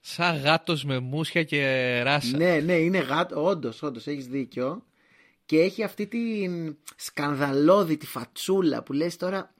[0.00, 2.36] Σαν γάτος με μουσια και ράσα.
[2.36, 3.44] Ναι, ναι, είναι γάτο.
[3.44, 4.84] Όντως, όντως, έχεις δίκιο.
[5.44, 9.54] Και έχει αυτή την σκανδαλώδη, τη φατσούλα που λες τώρα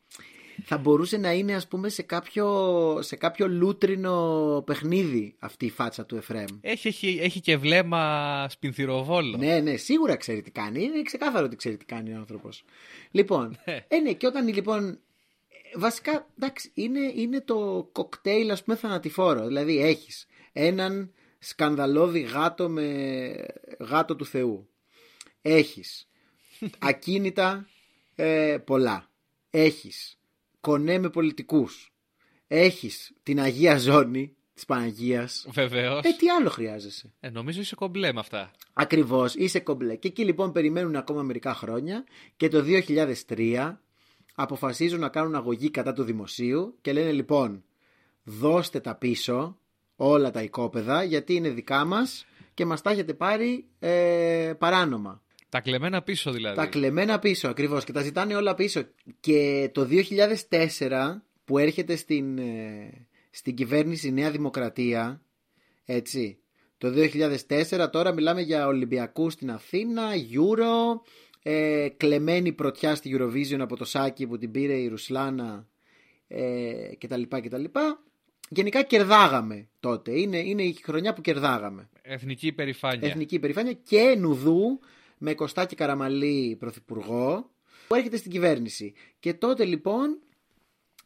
[0.65, 6.07] θα μπορούσε να είναι ας πούμε σε κάποιο, σε κάποιο λούτρινο παιχνίδι αυτή η φάτσα
[6.07, 6.45] του Εφρέμ.
[6.61, 9.37] Έχει, έχει, έχει και βλέμμα σπινθυροβόλο.
[9.37, 10.83] Ναι, ναι, σίγουρα ξέρει τι κάνει.
[10.83, 12.65] Είναι ξεκάθαρο ότι ξέρει τι κάνει ο άνθρωπος.
[13.11, 14.99] Λοιπόν, ε, ναι, και όταν λοιπόν.
[15.77, 19.47] Ε, Βασικά, εντάξει, είναι, είναι το κοκτέιλ, ας πούμε, θανατηφόρο.
[19.47, 23.47] Δηλαδή, έχεις έναν σκανδαλώδη γάτο με
[23.79, 24.69] γάτο του Θεού.
[25.43, 26.09] Έχεις
[26.79, 27.69] ακίνητα
[28.15, 29.11] ε, πολλά.
[29.51, 30.19] Έχεις
[30.61, 31.93] κονέ με πολιτικούς.
[32.47, 35.47] Έχεις την Αγία Ζώνη της Παναγίας.
[35.51, 36.05] Βεβαίως.
[36.05, 37.13] Ε, τι άλλο χρειάζεσαι.
[37.21, 38.51] Ε, νομίζω είσαι κομπλέ με αυτά.
[38.73, 39.97] Ακριβώς, είσαι κομπλέ.
[39.97, 42.05] Και εκεί λοιπόν περιμένουν ακόμα μερικά χρόνια
[42.37, 42.65] και το
[43.29, 43.77] 2003
[44.39, 47.65] αποφασίζουν να κάνουν αγωγή κατά του δημοσίου και λένε λοιπόν
[48.23, 49.59] δώστε τα πίσω
[49.97, 55.23] όλα τα οικόπεδα γιατί είναι δικά μας και μας τα έχετε πάρει ε, παράνομα.
[55.49, 56.57] Τα κλεμμένα πίσω δηλαδή.
[56.57, 58.83] Τα κλεμμένα πίσω ακριβώς και τα ζητάνε όλα πίσω.
[59.21, 59.89] Και το
[60.49, 65.23] 2004 που έρχεται στην, ε, στην κυβέρνηση η Νέα Δημοκρατία,
[65.85, 66.39] έτσι,
[66.79, 71.01] το 2004 τώρα μιλάμε για Ολυμπιακούς στην Αθήνα, Euro,
[71.49, 75.69] ε, κλεμμένη πρωτιά στη Eurovision από το Σάκη που την πήρε η Ρουσλάνα
[76.29, 77.23] ε, κτλ.
[77.29, 77.65] κτλ.
[78.49, 80.19] Γενικά κερδάγαμε τότε.
[80.21, 81.89] Είναι, είναι η χρονιά που κερδάγαμε.
[82.03, 83.09] Εθνική υπερηφάνεια.
[83.09, 84.81] Εθνική υπερηφάνεια και Νουδού
[85.19, 87.51] με Κωστάκη Καραμαλή πρωθυπουργό
[87.89, 88.93] που έρχεται στην κυβέρνηση.
[89.21, 90.19] Και τότε λοιπόν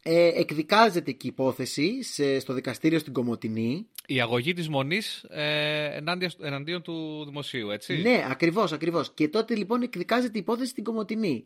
[0.03, 3.87] ε, εκδικάζεται και η υπόθεση σε, στο δικαστήριο στην Κομωτινή.
[4.05, 9.11] Η αγωγή της Μονής ε, ενάντια, εναντίον του δημοσίου, έτσι; Ναι, ακριβώς, ακριβώς.
[9.13, 11.45] Και τότε λοιπόν εκδικάζεται η υπόθεση στην Κομωτινή.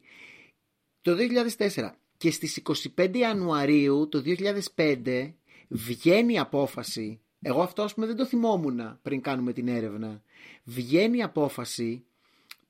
[1.02, 1.16] Το
[1.58, 2.62] 2004 και στις
[2.96, 4.24] 25 Ιανουαρίου το
[4.76, 5.34] 2005
[5.68, 10.22] βγαίνει απόφαση Εγώ αυτό ας πούμε δεν το θυμόμουν πριν κάνουμε την έρευνα.
[10.64, 12.06] Βγαίνει απόφαση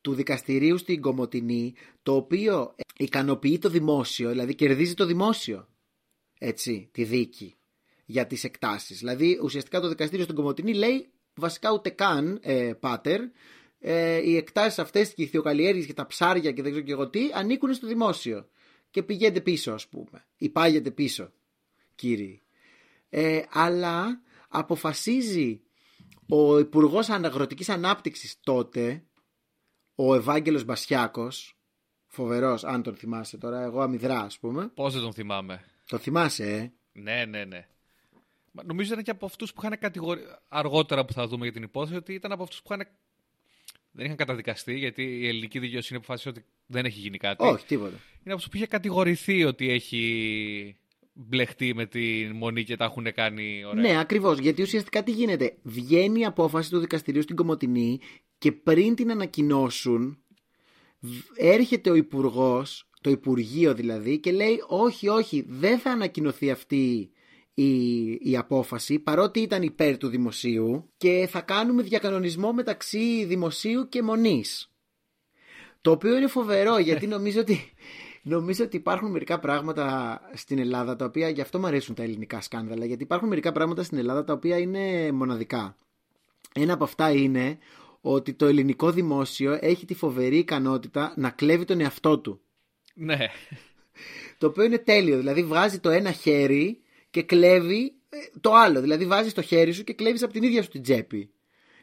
[0.02, 5.68] του δικαστηρίου στην Κομωτινή, το οποίο ικανοποιεί το δημόσιο, δηλαδή κερδίζει το δημόσιο,
[6.40, 7.56] έτσι, τη δίκη
[8.06, 9.00] για τις εκτάσεις.
[9.00, 13.22] Δηλαδή ουσιαστικά το δικαστήριο στην Κομωτινή λέει βασικά ούτε καν, ε, πάτερ,
[13.80, 17.10] ε, οι εκτάσεις αυτές και οι θεοκαλλιέργειες και τα ψάρια και δεν ξέρω και εγώ
[17.10, 18.50] τι ανήκουν στο δημόσιο
[18.90, 21.32] και πηγαίνετε πίσω ας πούμε ή πάγεται πίσω
[21.96, 22.42] κύριοι.
[23.10, 25.62] Ε, αλλά αποφασίζει
[26.30, 29.04] ο Υπουργός Αναγροτικής Ανάπτυξης τότε
[29.96, 31.58] ο Ευάγγελος Μπασιάκος
[32.06, 36.46] φοβερός αν τον θυμάσαι τώρα εγώ αμυδρά ας πούμε Πώ δεν τον θυμάμαι; το θυμάσαι
[36.46, 37.68] ε; Ναι, ναι, ναι.
[38.56, 40.22] Μα Νομίζω ήταν και από αυτούς που είχαν κατηγορεί.
[40.48, 42.88] Αργότερα που θα δούμε για την υπόθεση, ότι ήταν από αυτούς που είχαν.
[43.92, 47.44] Δεν είχαν καταδικαστεί, γιατί η ελληνική δικαιοσύνη αποφάσισε ότι δεν έχει γίνει κάτι.
[47.44, 50.78] όχι τίποτα Είναι από αυτούς που είχε κατηγορηθεί ότι έχει
[51.14, 53.82] μπλεχτεί με τη μονή και τα έχουν κάνει ωραία.
[53.82, 54.38] Ναι, ακριβώς.
[54.40, 58.00] Γιατί ουσιαστικά τι γίνεται; Βγαίνει η απόφαση του δικαστηρίου στην Κομωτινή
[58.38, 60.18] και πριν την ανακοινώσουν,
[61.00, 67.10] β- έρχεται ο Υπουργός, το Υπουργείο δηλαδή, και λέει: Όχι, όχι, δεν θα ανακοινωθεί αυτή
[67.56, 74.02] η, η απόφαση, παρότι ήταν υπέρ του δημοσίου, και θα κάνουμε διακανονισμό μεταξύ δημοσίου και
[74.02, 74.70] μονής.
[75.82, 77.74] Το οποίο είναι φοβερό γιατί νομίζω ότι,
[78.24, 82.42] νομίζω ότι υπάρχουν μερικά πράγματα στην Ελλάδα τα οποία γι' αυτό μου αρέσουν τα ελληνικά
[82.42, 82.86] σκάνδαλα.
[82.86, 85.78] Γιατί υπάρχουν μερικά πράγματα στην Ελλάδα τα οποία είναι μοναδικά.
[86.54, 87.58] Ένα από αυτά είναι
[88.02, 92.40] ότι το ελληνικό δημόσιο έχει τη φοβερή ικανότητα να κλέβει τον εαυτό του.
[92.94, 93.18] Ναι.
[94.38, 95.18] Το οποίο είναι τέλειο.
[95.18, 96.80] Δηλαδή βγάζει το ένα χέρι
[97.16, 98.82] και κλέβει ε, το άλλο.
[98.82, 101.30] Δηλαδή βάζεις το χέρι σου και κλέβεις από την ίδια σου την τσέπη.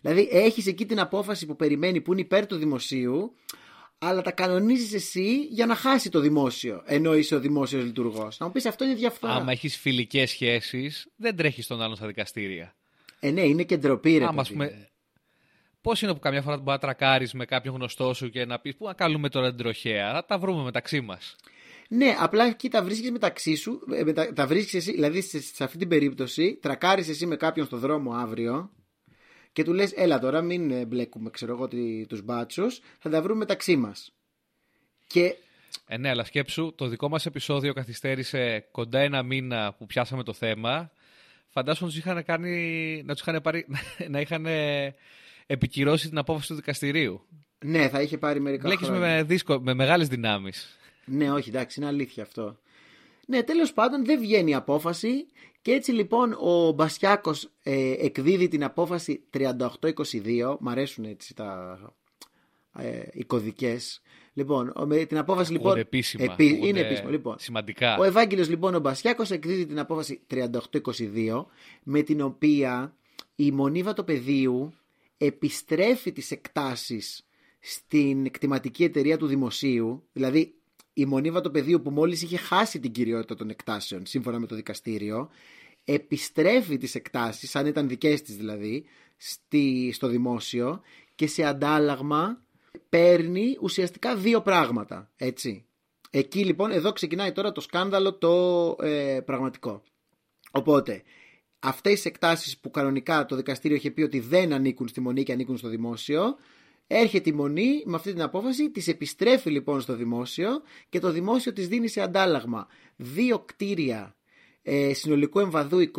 [0.00, 3.34] Δηλαδή έχεις εκεί την απόφαση που περιμένει που είναι υπέρ του δημοσίου,
[3.98, 6.82] αλλά τα κανονίζεις εσύ για να χάσει το δημόσιο.
[6.86, 8.38] Ενώ είσαι ο δημόσιος λειτουργός.
[8.38, 9.32] Να μου πεις αυτό είναι διαφθορά.
[9.32, 12.74] Άμα έχεις φιλικές σχέσεις, δεν τρέχεις τον άλλον στα δικαστήρια.
[13.20, 14.24] Ε, ναι, είναι και ντροπή, ρε.
[14.24, 14.58] Άμα, ας παιδί.
[14.58, 14.88] πούμε,
[15.80, 18.76] Πώς είναι που καμιά φορά μπορεί να τρακάρεις με κάποιον γνωστό σου και να πεις
[18.76, 21.36] Πού να καλούμε τώρα την τροχέα, θα τα βρούμε μεταξύ μας.
[21.94, 23.80] Ναι, απλά εκεί τα βρίσκεις μεταξύ σου.
[23.94, 27.66] ε, μετα- τα βρίσκεις εσύ, δηλαδή σε, σε αυτή την περίπτωση, τρακάρεις εσύ με κάποιον
[27.66, 28.70] στο δρόμο αύριο
[29.52, 31.68] και του λες: Έλα τώρα, μην ε, μπλέκουμε, ξέρω εγώ,
[32.08, 34.12] τους μπάτσους, θα τα βρούμε μεταξύ μας.
[35.06, 35.34] Και
[35.86, 40.32] Ε, ναι, αλλά σκέψου, το δικό μας επεισόδιο καθυστέρησε κοντά ένα μήνα που πιάσαμε το
[40.32, 40.90] θέμα.
[41.48, 43.02] Φαντάσου να τους είχαν κάνει.
[43.04, 43.66] να τους είχαν πάρει.
[44.08, 44.94] να είχαν ε,
[45.46, 47.26] επικυρώσει την απόφαση του δικαστηρίου.
[47.64, 49.14] ναι, θα είχε πάρει μερικά Μπλέκεις χρόνια.
[49.16, 50.76] με, δύσκο, με μεγάλες δυνάμεις.
[51.06, 52.58] Ναι, όχι, εντάξει, είναι αλήθεια αυτό.
[53.26, 55.26] Ναι, τέλος πάντων δεν βγαίνει η απόφαση
[55.62, 60.56] και έτσι λοιπόν ο Μπασιάκος ε, εκδίδει την απόφαση 38-22.
[60.60, 61.78] Μ' αρέσουν έτσι τα
[62.78, 64.02] ε, οι κωδικές.
[64.32, 65.66] Λοιπόν, ο- με την απόφαση λοιπόν...
[65.66, 66.24] Ακούγονται επίσημα.
[66.24, 67.36] επί- ακούγονται είναι επίσημο, λοιπόν.
[67.38, 67.96] Σημαντικά.
[67.98, 71.44] Ο Ευάγγελος λοιπόν ο Μπασιάκος εκδίδει την απόφαση 38-22
[71.82, 72.96] με την οποία
[73.36, 74.72] η Μονή Βατοπεδίου
[75.18, 77.26] επιστρέφει τις εκτάσεις
[77.60, 80.54] στην κτηματική εταιρεία του δημοσίου δηλαδή
[80.92, 85.30] η Μονή Βατοπεδίου που μόλις είχε χάσει την κυριότητα των εκτάσεων σύμφωνα με το δικαστήριο
[85.84, 88.84] επιστρέφει τις εκτάσεις σαν ήταν δικές της δηλαδή
[89.16, 90.80] στη, στο δημόσιο
[91.14, 92.44] και σε αντάλλαγμα
[92.88, 95.66] παίρνει ουσιαστικά δύο πράγματα έτσι
[96.14, 99.82] Εκεί λοιπόν, εδώ ξεκινάει τώρα το σκάνδαλο το ε, πραγματικό.
[100.50, 101.02] Οπότε,
[101.58, 105.32] αυτές τις εκτάσεις που κανονικά το δικαστήριο είχε πει ότι δεν ανήκουν στη Μονή και
[105.32, 106.36] ανήκουν στο δημόσιο,
[106.86, 110.48] έρχεται η Μονή με αυτή την απόφαση, τις επιστρέφει λοιπόν στο δημόσιο
[110.88, 112.66] και το δημόσιο τις δίνει σε αντάλλαγμα
[112.96, 114.16] δύο κτίρια
[114.62, 115.90] ε, συνολικού εμβαδού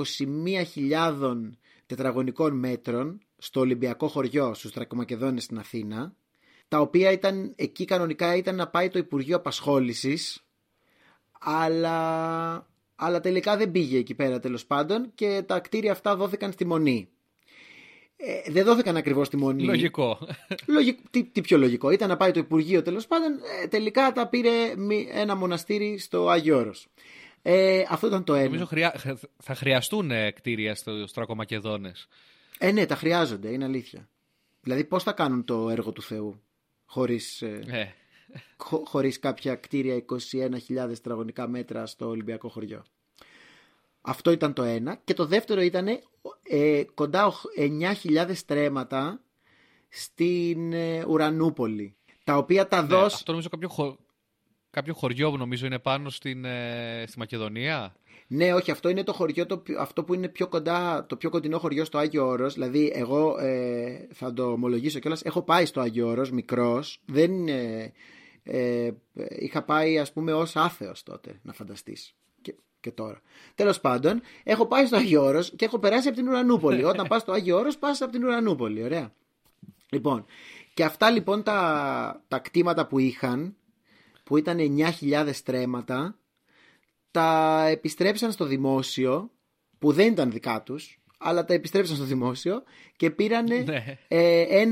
[0.90, 1.52] 21.000
[1.86, 6.16] τετραγωνικών μέτρων στο Ολυμπιακό χωριό στους Τρακομακεδόνες στην Αθήνα
[6.68, 10.46] τα οποία ήταν εκεί κανονικά ήταν να πάει το Υπουργείο Απασχόλησης
[11.40, 16.66] αλλά, αλλά τελικά δεν πήγε εκεί πέρα τέλος πάντων και τα κτίρια αυτά δόθηκαν στη
[16.66, 17.13] Μονή.
[18.26, 19.64] Ε, δεν δόθηκαν ακριβώς στη Μονή.
[19.64, 20.18] Λογικό.
[20.68, 21.90] Λογικ- τι, τι πιο λογικό.
[21.90, 23.32] Ήταν να πάει το Υπουργείο τέλος πάντων.
[23.64, 26.88] Ε, τελικά τα πήρε μη- ένα μοναστήρι στο Άγιο Όρος.
[27.42, 28.44] Ε, αυτό ήταν το ένα.
[28.46, 28.96] Νομίζω χρειά...
[29.38, 32.08] θα χρειαστούν ε, κτίρια στο Στρακομακεδόνες.
[32.58, 34.10] Ε, ναι, τα χρειάζονται, είναι αλήθεια.
[34.62, 36.42] Δηλαδή, πώς θα κάνουν το έργο του Θεού
[36.86, 37.86] χωρίς, ε, Ε,
[38.58, 42.84] χω- χωρίς κάποια κτίρια 21.000 τετραγωνικά μέτρα στο Ολυμπιακό χωριό;
[44.06, 45.02] Αυτό ήταν το ένα.
[45.04, 45.88] Και το δεύτερο ήταν
[46.44, 47.46] ε, κοντά οχ-
[48.04, 49.22] 9.000 στρέμματα
[49.90, 51.96] στην ε, Ουρανούπολη.
[52.24, 53.14] Τα οποία τα ναι, δώσ...
[53.14, 53.98] αυτό νομίζω κάποιο, χω...
[54.70, 57.96] κάποιο χωριό που νομίζω είναι πάνω στην, ε, στη Μακεδονία.
[58.28, 61.30] Ναι, όχι, αυτό είναι το χωριό, το, πιο- αυτό που είναι πιο κοντά, το πιο
[61.30, 62.54] κοντινό χωριό στο Άγιο Όρος.
[62.54, 67.02] Δηλαδή, εγώ ε, θα το ομολογήσω κιόλας, έχω πάει στο Άγιο Όρος, μικρός.
[67.06, 67.94] Δεν, ε,
[68.44, 68.92] ε,
[69.40, 72.16] είχα πάει, ας πούμε, ως άθεος τότε, να φανταστείς.
[72.84, 73.22] Και και τώρα.
[73.56, 76.84] Τέλος πάντων, έχω πάει στο Άγιο Όρος και έχω περάσει από την Ουρανούπολη.
[76.94, 78.84] Όταν πας στο Άγιο Όρος, πας από την Ουρανούπολη.
[78.84, 79.14] Ωραία.
[79.90, 80.26] Λοιπόν,
[80.74, 83.56] και αυτά λοιπόν τα, τα κτήματα που είχαν,
[84.24, 84.58] που ήταν
[85.02, 86.18] 9.000 στρέμματα,
[87.12, 89.32] τα επιστρέψαν στο δημόσιο,
[89.80, 92.64] που δεν ήταν δικά τους, αλλά τα επιστρέψαν στο δημόσιο
[92.96, 93.98] και πήραν Ναι.
[94.08, 94.64] ε,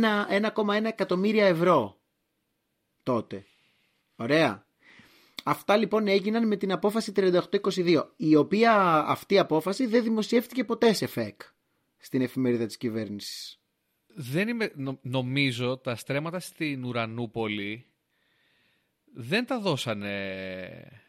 [0.56, 1.98] 1,1 εκατομμύρια ευρώ
[3.04, 3.46] τότε.
[4.16, 4.66] Ωραία.
[5.44, 10.94] Αυτά λοιπόν έγιναν με την απόφαση 3822, η οποία αυτή η απόφαση δεν δημοσιεύτηκε ποτέ
[10.94, 11.42] σε ΦΕΚ
[11.98, 13.60] στην εφημερίδα της κυβέρνησης.
[14.16, 17.86] Δεν είμαι, νο- νομίζω τα στρέμματα στην Ουρανούπολη
[19.14, 21.02] δεν τα δώσανε,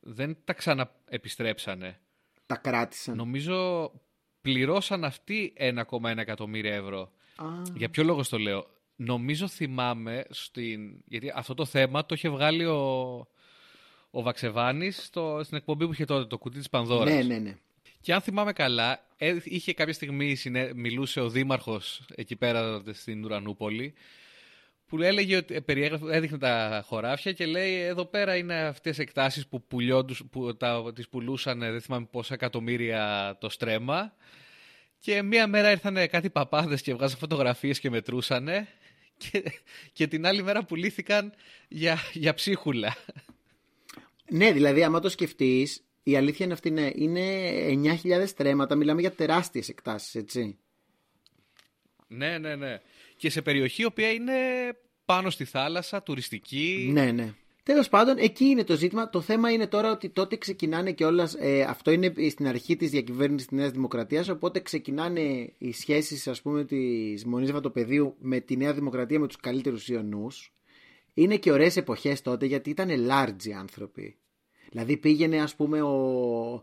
[0.00, 2.00] δεν τα ξαναεπιστρέψανε.
[2.46, 3.16] Τα κράτησαν.
[3.16, 3.90] Νομίζω
[4.40, 7.12] πληρώσαν αυτοί 1,1 εκατομμύρια ευρώ.
[7.36, 11.02] Α, Για ποιο λόγο στο λέω; Νομίζω θυμάμαι στην...
[11.04, 13.26] Γιατί αυτό το θέμα το είχε βγάλει ο,
[14.10, 15.40] ο Βαξεβάνης στο...
[15.44, 17.14] στην εκπομπή που είχε τότε, το κουτί της Πανδώρας.
[17.14, 17.56] ναι, ναι, ναι.
[18.00, 23.24] Και αν θυμάμαι καλά, ε, είχε κάποια στιγμή συνέ- μιλούσε ο Δήμαρχος εκεί πέρα στην
[23.24, 23.94] Ουρανούπολη
[24.86, 29.02] που έλεγε ότι ε, περιέγραφε, έδειχνε τα χωράφια και λέει εδώ πέρα είναι αυτές οι
[29.02, 34.12] εκτάσεις που, πουλιόντους, που τα, τις πουλούσαν δεν θυμάμαι πόσα εκατομμύρια το στρέμμα
[34.98, 38.68] και μία μέρα ήρθαν κάτι παπάδες και βγάζαν φωτογραφίες και μετρούσανε
[39.16, 39.42] και,
[39.92, 41.32] και την άλλη μέρα πουλήθηκαν
[41.68, 42.96] για, για ψίχουλα.
[44.30, 47.22] Ναι, δηλαδή, άμα το σκεφτείς, η αλήθεια είναι αυτή, ναι, είναι
[48.02, 48.74] 9.000 στρέμματα.
[48.74, 50.58] Μιλάμε για τεράστιες εκτάσεις, έτσι.
[52.06, 52.80] Ναι, ναι, ναι.
[53.16, 54.32] Και σε περιοχή η οποία είναι
[55.04, 56.90] πάνω στη θάλασσα, τουριστική.
[56.92, 57.34] Ναι, ναι.
[57.62, 59.10] Τέλος πάντων, εκεί είναι το ζήτημα.
[59.10, 61.30] Το θέμα είναι τώρα ότι τότε ξεκινάνε και όλα.
[61.38, 64.28] Ε, αυτό είναι στην αρχή της διακυβέρνησης της Νέας Δημοκρατίας.
[64.28, 69.36] Οπότε ξεκινάνε οι σχέσεις, ας πούμε, της Μονής Βατοπεδίου με τη Νέα Δημοκρατία με τους
[69.36, 70.52] καλύτερους Ιωνούς.
[71.14, 74.16] Είναι και ωραίες εποχές τότε γιατί ήταν large οι άνθρωποι.
[74.70, 76.62] Δηλαδή πήγαινε, ας πούμε, ο.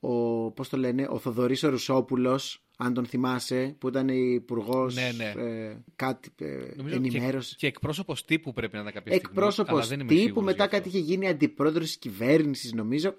[0.00, 5.10] ο πώς το λένε, ο Θοδωρής ο Ρουσόπουλος, αν τον θυμάσαι, που ήταν υπουργός Ναι,
[5.16, 5.42] ναι.
[5.42, 7.50] ε, κάτι ε, Νομίζω ενημέρωσης.
[7.50, 9.30] Και, και εκπρόσωπος τύπου πρέπει να είναι κάποια στιγμή.
[9.30, 10.76] Εκπρόσωπος αλλά δεν είμαι τύπου, σίγουρος μετά γι' αυτό.
[10.76, 13.14] κάτι είχε γίνει αντιπρόεδρος της κυβέρνησης, νομίζω.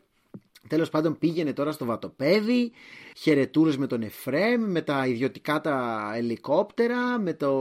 [0.67, 2.71] Τέλος πάντων, πήγαινε τώρα στο βατοπέδι,
[3.17, 7.53] χαιρετούρε με τον Εφρέμ, με τα ιδιωτικά τα ελικόπτερα, με, το,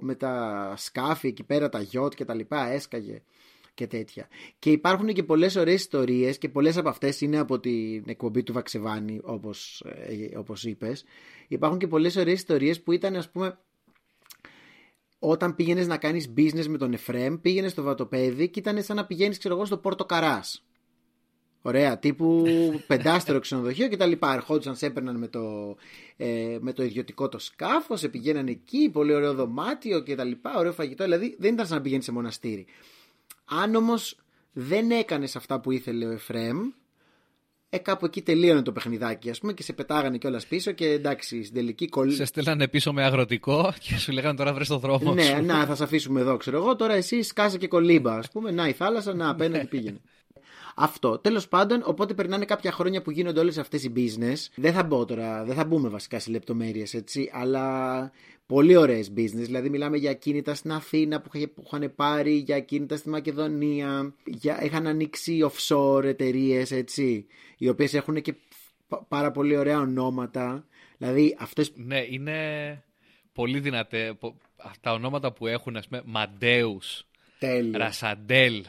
[0.00, 3.22] με τα σκάφη εκεί πέρα, τα γιότ και τα λοιπά, έσκαγε
[3.74, 4.28] και τέτοια.
[4.58, 8.52] Και υπάρχουν και πολλές ωραίες ιστορίες και πολλές από αυτές είναι από την εκπομπή του
[8.52, 9.84] Βαξεβάνη, όπως
[10.36, 11.04] όπως είπες.
[11.48, 13.58] Υπάρχουν και πολλές ωραίες ιστορίες που ήταν, ας πούμε,
[15.18, 19.06] όταν πήγαινες να κάνεις business με τον Εφρέμ, πήγαινες στο βατοπέδι και ήταν σαν να
[19.06, 20.64] πηγαίνεις, ξέρω εγώ, στο Πόρτο Καράς.
[21.62, 22.44] Ωραία, τύπου
[22.86, 24.34] πεντάστερο ξενοδοχείο και τα λοιπά.
[24.34, 25.76] Ερχόντουσαν, σε έπαιρναν με το,
[26.16, 30.52] ε, με το ιδιωτικό το σκάφος, σε πηγαίναν εκεί, πολύ ωραίο δωμάτιο και τα λοιπά,
[30.58, 31.04] ωραίο φαγητό.
[31.04, 32.66] Δηλαδή δεν ήταν σαν να πηγαίνεις σε μοναστήρι.
[33.44, 34.16] Αν όμως
[34.52, 36.58] δεν έκανες αυτά που ήθελε ο Εφρέμ,
[37.74, 41.42] ε, κάπου εκεί τελείωνε το παιχνιδάκι, ας πούμε, και σε πετάγανε κιόλας πίσω και εντάξει,
[41.42, 42.14] στην τελική κολλή.
[42.14, 45.44] Σε στέλνανε πίσω με αγροτικό και σου λέγανε τώρα βρες το δρόμο Ναι, σου.
[45.44, 46.76] να, θα σε αφήσουμε εδώ, ξέρω εγώ.
[46.76, 48.50] Τώρα εσύ σκάσε και κολύμπα, ας πούμε.
[48.50, 50.00] Να, η θάλασσα, να, απέναντι πήγαινε.
[50.76, 51.18] Αυτό.
[51.18, 54.36] Τέλος πάντων, οπότε περνάνε κάποια χρόνια που γίνονται όλες αυτές οι business.
[54.54, 58.10] Δεν θα μπω τώρα, δεν θα μπούμε βασικά σε λεπτομέρειες, έτσι, αλλά
[58.46, 59.44] πολύ ωραίες business.
[59.44, 64.14] Δηλαδή, μιλάμε για ακίνητα στην Αθήνα που, είχε- που είχαν πάρει, για ακίνητα στη Μακεδονία.
[64.24, 67.26] Για, είχαν ανοίξει offshore εταιρείες, έτσι,
[67.58, 68.34] οι οποίες έχουν και
[68.88, 70.64] πα- πάρα πολύ ωραία ονόματα.
[70.98, 72.38] Δηλαδή, αυτέ Ναι, είναι
[73.32, 74.14] πολύ δυνατέ.
[74.20, 74.36] πο-
[74.80, 77.06] Τα ονόματα που έχουν, ας πούμε, Μαντέους,
[77.38, 77.78] τέλεια.
[77.78, 78.64] Ρασαντέλ.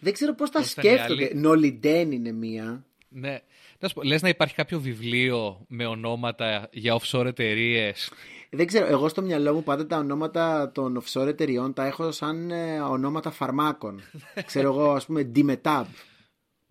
[0.00, 1.24] Δεν ξέρω πώς τα Πώς ήταν οι σκέφτονται.
[1.24, 2.84] άλλοι; Νολιντέν είναι μία.
[3.08, 3.38] Ναι.
[3.78, 8.10] Να σου πω, λες να υπάρχει κάποιο βιβλίο με ονόματα για offshore εταιρείες;
[8.50, 12.50] Δεν ξέρω, εγώ στο μυαλό μου πάντα τα ονόματα των offshore εταιριών τα έχω σαν
[12.50, 14.00] ε, ονόματα φαρμάκων.
[14.46, 15.84] ξέρω εγώ, ας πούμε, Dimetab,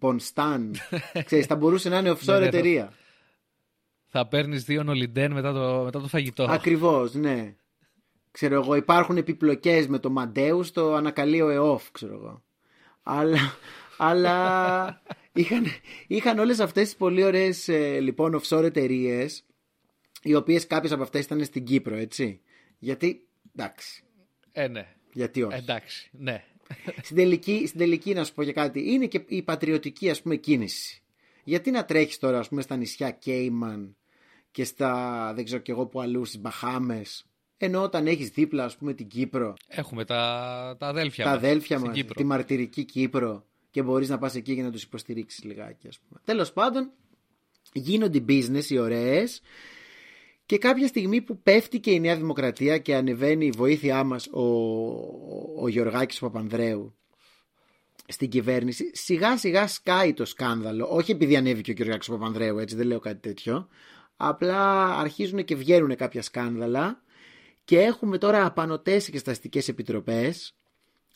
[0.02, 0.72] Ponstan.
[1.26, 2.94] Ξέρεις, θα μπορούσε να είναι offshore Ναι, ναι, θα- εταιρεία.
[4.08, 6.44] Θα παίρνεις δύο νολιντέν μετά το, μετά το φαγητό.
[6.44, 7.56] Ακριβώς, ναι.
[8.32, 12.44] Ξέρω εγώ, υπάρχουν επιπλοκές με το Μαντέους στο ανακαλείο ΕΟΦ, ξέρω εγώ.
[13.08, 13.58] Αλλά,
[13.98, 15.02] αλλά
[15.34, 15.66] είχαν,
[16.08, 19.46] είχαν όλες αυτές τις πολύ ωραίες ε, λοιπόν offshore εταιρείες,
[20.22, 22.42] οι οποίες κάποιες από αυτές ήταν στην Κύπρο, έτσι.
[22.80, 24.04] Γιατί, εντάξει,
[24.52, 24.88] Ε, ναι.
[25.14, 25.58] γιατί όχι.
[25.58, 26.44] Εντάξει, ναι.
[27.02, 30.36] στην, τελική, στην τελική να σου πω για κάτι, είναι και η πατριωτική ας πούμε
[30.36, 31.02] κίνηση.
[31.44, 33.96] Γιατί να τρέχεις τώρα ας πούμε στα νησιά Κέιμαν
[34.52, 37.26] και στα δεν ξέρω και εγώ που αλλού στις Μπαχάμες
[37.58, 41.78] ενώ όταν έχεις δίπλα ας πούμε την Κύπρο Έχουμε τα, τα αδέλφια τα μας αδέλφια
[41.78, 42.14] στην μας, Κύπρο.
[42.14, 46.22] τη μαρτυρική Κύπρο και μπορείς να πας εκεί για να τους υποστηρίξεις λιγάκι ας πούμε.
[46.24, 46.92] Τέλος πάντων
[47.74, 49.42] γίνονται οι business οι ωραίες
[50.46, 54.42] και κάποια στιγμή που πέφτει και η Νέα Δημοκρατία και ανεβαίνει η βοήθειά μας ο,
[55.62, 56.96] ο Γιωργάκης Παπανδρέου
[58.08, 60.88] στην κυβέρνηση, σιγά σιγά σκάει το σκάνδαλο.
[60.90, 63.68] Όχι επειδή ανέβηκε ο Κυριάκος Παπανδρέου, έτσι δεν λέω κάτι τέτοιο.
[64.16, 67.04] Απλά αρχίζουν και βγαίνουν κάποια σκάνδαλα
[67.66, 70.56] και έχουμε τώρα απανοτές εξεταστικές επιτροπές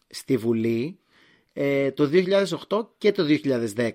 [0.10, 1.00] στη Βουλή
[1.54, 2.10] ε, το
[2.70, 3.26] 2008 και το
[3.76, 3.91] 2010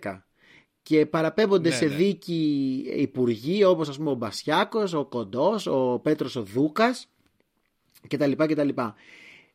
[0.82, 1.94] και παραπέμπονται Ναι, σε ναι.
[1.94, 7.08] δίκη υπουργοί όπως ας πούμε ο Μπασιάκος, ο Κοντός, ο Πέτρος ο Δούκας
[8.08, 8.32] κτλ.
[8.32, 8.68] κτλ.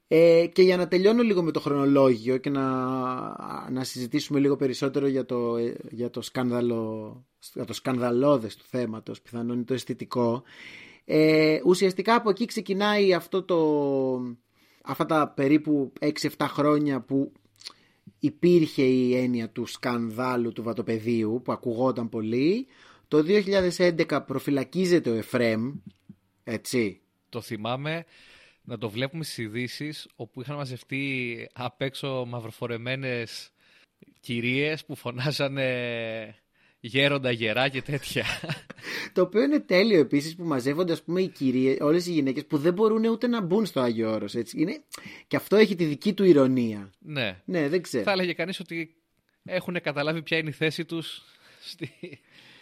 [0.08, 2.66] Ε, και για να τελειώνω λίγο με το χρονολόγιο και να,
[3.72, 9.22] να συζητήσουμε λίγο περισσότερο για το, ε, για το, σκάνδαλο, για το σκανδαλώδες του θέματος,
[9.22, 10.44] πιθανόν είναι το αισθητικό.
[11.12, 13.58] Ε, ουσιαστικά από εκεί ξεκινάει αυτό το,
[14.84, 17.32] αυτά τα περίπου 6-7 χρόνια που
[18.20, 22.68] υπήρχε η έννοια του σκανδάλου του βατοπεδίου που ακουγόταν πολύ.
[23.08, 23.24] Το
[23.78, 25.74] 2011 προφυλακίζεται ο Εφρέμ,
[26.44, 28.06] έτσι, Το θυμάμαι
[28.64, 33.52] να το βλέπουμε στις ειδήσεις όπου είχαν μαζευτεί απ' έξω μαυροφορεμένες
[34.20, 36.36] κυρίες που φωνάζανε
[36.80, 38.26] γέροντα γερά και τέτοια.
[39.14, 42.58] Το οποίο είναι τέλειο επίσης που μαζεύονται ας πούμε, οι κυρίες, όλες οι γυναίκες που
[42.58, 44.62] δεν μπορούν ούτε να μπουν στο Άγιο Όρος, έτσι.
[44.62, 44.82] Είναι...
[45.28, 46.92] Και αυτό έχει τη δική του ηρωνία.
[47.00, 47.42] ναι.
[47.46, 48.04] Ναι, δεν ξέρω.
[48.04, 48.96] Θα έλεγε κανείς ότι
[49.44, 51.22] έχουν καταλάβει ποια είναι η θέση τους
[51.62, 51.90] στη...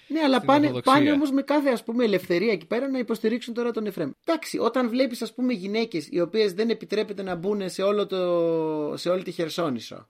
[0.09, 0.93] Ναι, αλλά στην πάνε, Ορθοδοξία.
[0.93, 4.11] πάνε όμως με κάθε ας πούμε, ελευθερία εκεί πέρα να υποστηρίξουν τώρα τον Εφρέμ.
[4.25, 8.97] Εντάξει, όταν βλέπεις ας πούμε γυναίκες οι οποίες δεν επιτρέπεται να μπουν σε, όλο το,
[8.97, 10.07] σε όλη τη Χερσόνησο,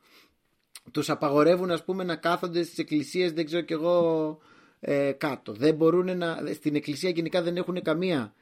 [0.92, 4.38] τους απαγορεύουν ας πούμε να κάθονται στις εκκλησίες, δεν ξέρω κι εγώ
[4.80, 5.54] ε, κάτω.
[5.54, 6.40] Δεν μπορούν να.
[6.54, 8.34] Στην εκκλησία γενικά δεν έχουν καμία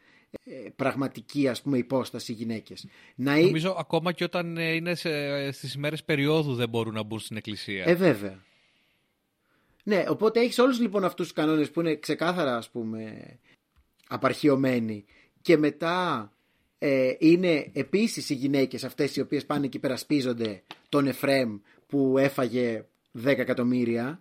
[0.43, 2.87] ε, πραγματική ας πούμε υπόσταση οι γυναίκες.
[3.15, 7.03] Να, ή- Νομίζω ακόμα και όταν ε, είναι σε, στις ημέρες περίοδου δεν μπορούν να
[7.03, 7.83] μπουν στην εκκλησία.
[7.87, 8.43] Ε, βέβαια.
[9.83, 13.25] Ναι, οπότε έχεις όλους λοιπόν αυτούς τους κανόνες που είναι ξεκάθαρα ας πούμε
[14.07, 15.05] απαρχιωμένοι
[15.41, 16.29] και μετά
[16.79, 21.57] ε, είναι επίσης οι γυναίκες αυτές οι οποίες πάνε και υπερασπίζονται τον Εφρέμ
[21.87, 22.85] που έφαγε
[23.23, 24.19] 10 εκατομμύρια.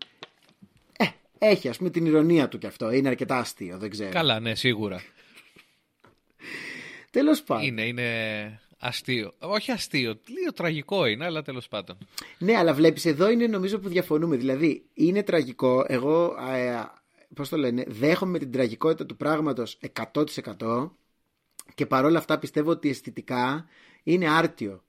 [0.97, 1.05] Ε,
[1.39, 2.91] έχει ας πούμε την ηρωνία του κι αυτό.
[2.91, 4.11] Είναι αρκετά αστείο, δεν ξέρω.
[4.11, 5.03] Καλά, ναι, σίγουρα.
[7.11, 7.67] Τέλος πάντων.
[7.67, 9.33] Είναι, είναι αστείο.
[9.39, 11.99] Όχι αστείο, λίγο τραγικό είναι, αλλά τέλος πάντων.
[12.39, 14.37] Ναι, αλλά βλέπεις εδώ είναι νομίζω που διαφωνούμε.
[14.37, 15.85] Δηλαδή, είναι τραγικό.
[15.89, 16.85] Εγώ, ε,
[17.35, 19.79] πώς το λένε, δέχομαι την τραγικότητα του πράγματος
[20.13, 20.91] 100%
[21.75, 23.67] και παρόλα αυτά πιστεύω ότι αισθητικά
[24.03, 24.84] είναι άρτιο.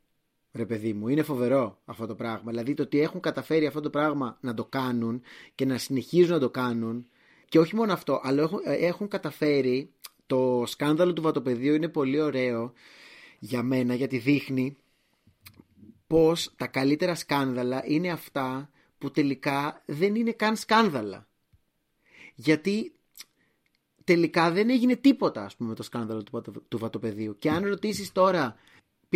[0.56, 2.52] Ρε παιδί μου, είναι φοβερό αυτό το πράγμα.
[2.52, 5.22] Δηλαδή το ότι έχουν καταφέρει αυτό το πράγμα να το κάνουν
[5.56, 7.08] και να συνεχίζουν να το κάνουν
[7.50, 9.92] και όχι μόνο αυτό, αλλά έχουν, ε, έχουν καταφέρει
[10.26, 12.74] το σκάνδαλο του βατοπεδίου είναι πολύ ωραίο
[13.40, 14.78] για μένα γιατί δείχνει
[16.08, 21.28] πως τα καλύτερα σκάνδαλα είναι αυτά που τελικά δεν είναι καν σκάνδαλα.
[22.36, 22.96] Γιατί
[24.04, 27.38] τελικά δεν έγινε τίποτα ας πούμε με το σκάνδαλο του, βατο- του βατοπεδίου.
[27.40, 28.56] Και αν ρωτήσεις τώρα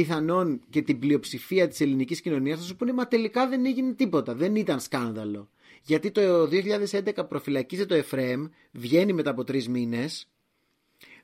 [0.01, 4.35] πιθανόν και την πλειοψηφία της ελληνικής κοινωνίας θα σου πούνε μα τελικά δεν έγινε τίποτα,
[4.35, 5.49] δεν ήταν σκάνδαλο.
[5.83, 6.49] Γιατί το
[6.91, 10.27] 2011 προφυλακίζεται το Εφραίμ, βγαίνει μετά από τρεις μήνες.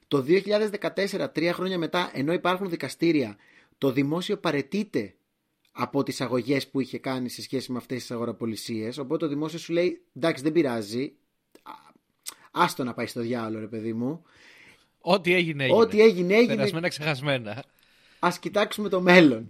[0.08, 3.38] Το 2014, τρία χρόνια μετά, ενώ υπάρχουν δικαστήρια,
[3.78, 5.16] το δημόσιο παρετείται
[5.72, 8.98] από τις αγωγές που είχε κάνει σε σχέση με αυτές τις αγοραπολισίες.
[8.98, 11.14] Οπότε το δημόσιο σου λέει, εντάξει δεν πειράζει,
[11.64, 11.94] Α-
[12.52, 14.24] άστο να πάει στο διάλογο ρε παιδί μου.
[15.00, 15.80] Ό,τι έγινε, έγινε.
[15.80, 17.64] Ό,τι έγινε έγινε, Περασμένα ξεχασμένα.
[18.26, 19.50] Ας κοιτάξουμε το μέλλον.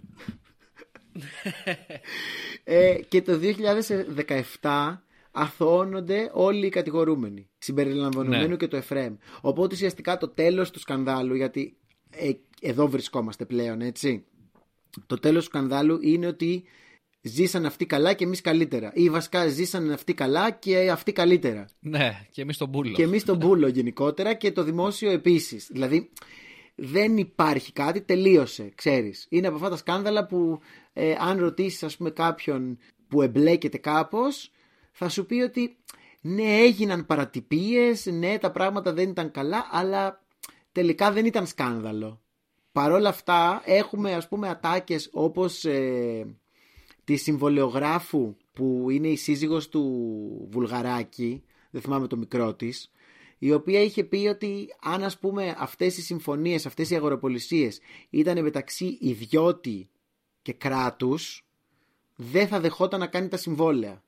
[2.64, 3.40] ε, και το
[4.60, 8.56] 2017 αθωώνονται όλοι οι κατηγορούμενοι, συμπεριλαμβανομένου Ναι.
[8.56, 9.14] και το Εφρέμ.
[9.40, 11.76] Οπότε ουσιαστικά το τέλος του σκανδάλου, γιατί
[12.10, 14.24] ε, εδώ βρισκόμαστε πλέον, έτσι.
[15.06, 16.64] Το τέλος του σκανδάλου είναι ότι
[17.22, 18.90] ζήσαν αυτοί καλά και εμείς καλύτερα.
[18.94, 21.68] Ή βασικά ζήσαν αυτοί καλά και αυτοί καλύτερα.
[21.80, 22.92] Ναι, και εμείς τον Πούλο.
[22.92, 25.68] Και εμείς τον πούλο γενικότερα και το δημόσιο επίσης.
[25.72, 26.10] Δηλαδή
[26.76, 29.26] δεν υπάρχει κάτι, τελείωσε, ξέρεις.
[29.28, 30.60] Είναι από αυτά τα σκάνδαλα που
[30.92, 34.50] ε, αν ρωτήσεις ας πούμε κάποιον που εμπλέκεται κάπως
[34.92, 35.76] θα σου πει ότι
[36.20, 40.22] ναι έγιναν παρατυπίες, ναι τα πράγματα δεν ήταν καλά αλλά
[40.72, 42.20] τελικά δεν ήταν σκάνδαλο.
[42.72, 46.36] Παρόλα αυτά έχουμε ας πούμε ατάκες όπως ε,
[47.04, 52.90] τη συμβολεογράφου που είναι η σύζυγος του Βουλγαράκη, δεν θυμάμαι το μικρό της,
[53.38, 57.80] η οποία είχε πει ότι αν ας πούμε αυτές οι συμφωνίες, αυτές οι αγοροπολισίες
[58.10, 59.90] ήταν μεταξύ ιδιώτη
[60.42, 61.46] και κράτους,
[62.16, 64.02] δεν θα δεχόταν να κάνει τα συμβόλαια.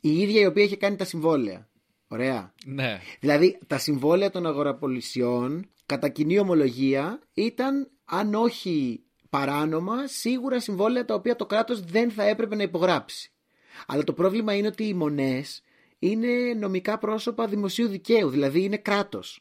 [0.00, 1.68] Η ίδια η οποία είχε κάνει τα συμβόλαια.
[2.08, 2.54] Ωραία.
[2.66, 3.00] Ναι.
[3.20, 11.14] Δηλαδή τα συμβόλαια των αγοραπολισιών κατά κοινή ομολογία ήταν αν όχι παράνομα σίγουρα συμβόλαια τα
[11.14, 13.32] οποία το κράτος δεν θα έπρεπε να υπογράψει.
[13.86, 15.62] Αλλά το πρόβλημα είναι ότι οι μονές
[16.02, 19.40] είναι νομικά πρόσωπα δημοσίου δικαίου, δηλαδή είναι κράτος.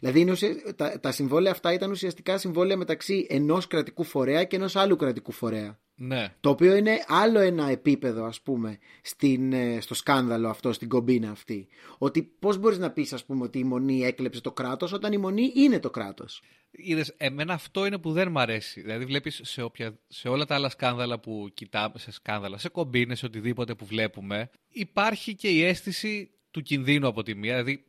[0.00, 4.56] Δηλαδή είναι ουσια- τα, τα συμβόλαια αυτά ήταν ουσιαστικά συμβόλαια μεταξύ ενός κρατικού φορέα και
[4.56, 5.78] ενός άλλου κρατικού φορέα.
[6.00, 6.34] Ναι.
[6.40, 11.30] Το οποίο είναι άλλο ένα επίπεδο, ας πούμε, στην, ε, στο σκάνδαλο αυτό, στην κομπίνα
[11.30, 11.68] αυτή.
[11.98, 15.16] Ότι πώς μπορείς να πεις, ας πούμε, ότι η Μονή έκλεψε το κράτος όταν η
[15.16, 16.42] Μονή είναι το κράτος.
[16.70, 18.80] Είδες, εμένα αυτό είναι που δεν μ' αρέσει.
[18.80, 23.18] Δηλαδή βλέπεις σε, όποια, σε όλα τα άλλα σκάνδαλα που κοιτάμε, σε σκάνδαλα, σε κομπίνες,
[23.18, 27.62] σε οτιδήποτε που βλέπουμε, υπάρχει και η αίσθηση του κινδύνου από τη μία.
[27.62, 27.84] Δηλαδή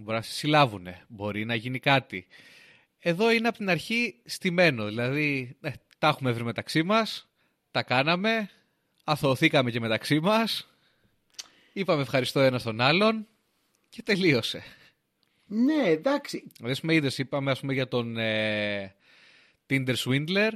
[0.00, 2.26] μπορείς να σε συλλάβουν, μπορεί να γίνει κάτι.
[2.98, 4.84] Εδώ είναι από την αρχή στημένο.
[4.84, 5.70] Δηλαδή ε,
[6.02, 7.28] τα έχουμε βρει μεταξύ μας,
[7.70, 8.50] τα κάναμε,
[9.04, 10.68] αθωωθήκαμε και μεταξύ μας,
[11.72, 13.26] είπαμε ευχαριστώ ένα στον άλλον
[13.88, 14.62] και τελείωσε.
[15.46, 16.50] Ναι, εντάξει.
[16.54, 18.94] Δηλαδή, ας πούμε, είδες, είπαμε ας πούμε, για τον ε,
[19.68, 20.50] Tinder Swindler,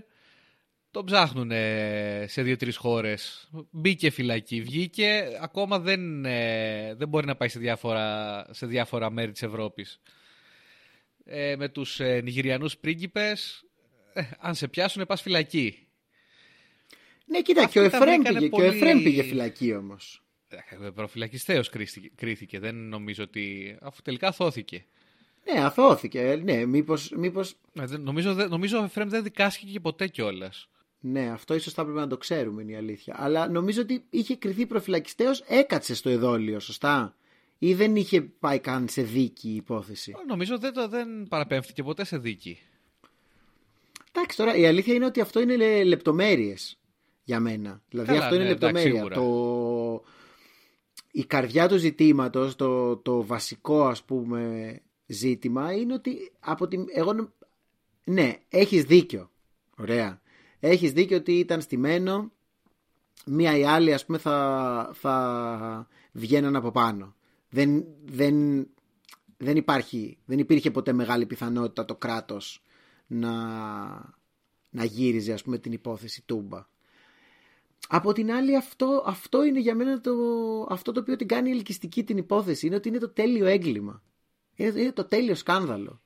[0.91, 3.49] τον ψάχνουν ε, σε δύο-τρεις χώρες.
[3.71, 9.33] Μπήκε φυλακή, βγήκε, ακόμα δεν, ε, δεν μπορεί να πάει σε διάφορα, σε διάφορα μέρη
[9.33, 10.01] της Ευρώπης.
[11.25, 13.66] Ε, με τους ε, Νιγηριανούς πρίγκιπες,
[14.17, 15.87] ε, αν σε πιάσουν πας φυλακή.
[17.27, 19.75] Ναι, κοίτα, Αυτό και ο τα Εφρέμ βρήκανε πήγε, και ο πολύ- Εφρέμ πήγε φυλακή
[19.75, 20.23] όμως.
[20.49, 23.77] Ε, Προφυλακιστέως κρίθηκε, κρίθηκε, δεν νομίζω ότι...
[23.81, 24.85] αφού τελικά θώθηκε.
[25.53, 26.41] Ναι, αθώθηκε.
[26.45, 27.55] Ναι, μήπως, μήπως...
[27.81, 30.69] Ε, δεν- Νομίζω, δεν- νομίζω ο Εφρέμ δεν δικάστηκε και ποτέ κιόλας.
[31.01, 33.15] Ναι, αυτό ίσως θα έπρεπε να το ξέρουμε είναι η αλήθεια.
[33.19, 37.17] Αλλά νομίζω ότι είχε κριθεί προφυλακιστέως, έκατσε στο εδόλιο, σωστά;
[37.59, 42.05] Ή δεν είχε πάει καν σε δίκη η υπόθεση; Νομίζω δεν, το- δεν παραπέμφθηκε ποτέ
[42.05, 42.59] σε δίκη.
[44.17, 46.79] Εντάξει, τώρα η αλήθεια είναι ότι αυτό είναι λε, λεπτομέρειες
[47.25, 47.83] για μένα.
[47.89, 49.15] Δηλαδή Καλά, αυτό είναι ναι, εντάξει, λεπτομέρεια.
[49.15, 49.15] σίγουρα.
[49.15, 50.03] το...
[51.11, 56.85] Η καρδιά του ζητήματος, το, το βασικό ας πούμε ζήτημα είναι ότι από την...
[56.95, 57.13] Εγώ...
[57.13, 57.33] νο-
[58.05, 59.31] Ναι, έχεις δίκιο.
[59.79, 60.21] Ωραία.
[60.61, 62.33] Έχεις δίκιο ότι ήταν στημένο.
[63.27, 67.15] Μία ή άλλη ας πούμε θα, θα βγαίναν από πάνω.
[67.51, 68.67] Δεν, δεν,
[69.37, 72.63] δεν, υπάρχει, δεν υπήρχε ποτέ μεγάλη πιθανότητα το κράτος
[73.07, 73.33] να,
[74.71, 76.67] να γύριζε ας πούμε την υπόθεση Τούμπα.
[77.89, 80.13] Από την άλλη αυτό, αυτό είναι για μένα το,
[80.69, 82.67] αυτό το οποίο την κάνει ελκυστική την υπόθεση.
[82.67, 84.03] Είναι ότι είναι το τέλειο έγκλημα.
[84.55, 86.01] Είναι, είναι το τέλειο σκάνδαλο.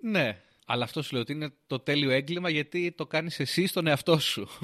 [0.00, 3.86] Ναι, αλλά αυτό σου λέω ότι είναι το τέλειο έγκλημα γιατί το κάνεις εσύ στον
[3.86, 4.48] εαυτό σου.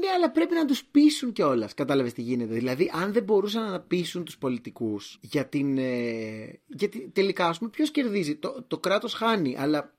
[0.00, 1.74] Ναι, αλλά πρέπει να τους πείσουν κιόλας.
[1.74, 2.54] Κατάλαβες τι γίνεται.
[2.54, 5.78] Δηλαδή, αν δεν μπορούσαν να πείσουν τους πολιτικούς για την.
[5.78, 9.94] Ε, γιατί τελικά, ας πούμε, ποιος κερδίζει; Το, το κράτος χάνει, αλλά.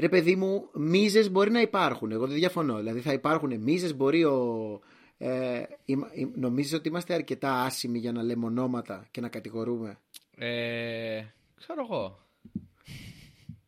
[0.00, 2.12] Ρε παιδί μου, μίζες μπορεί να υπάρχουν.
[2.12, 2.76] Εγώ δεν διαφωνώ.
[2.76, 4.80] Δηλαδή θα υπάρχουν μίζες, μπορεί ο...
[5.18, 9.98] Ε, είμα- ε, νομίζεις ότι είμαστε αρκετά άσημοι για να λέμε ονόματα και να κατηγορούμε;
[10.36, 11.22] Ε,
[11.56, 12.18] ξέρω εγώ.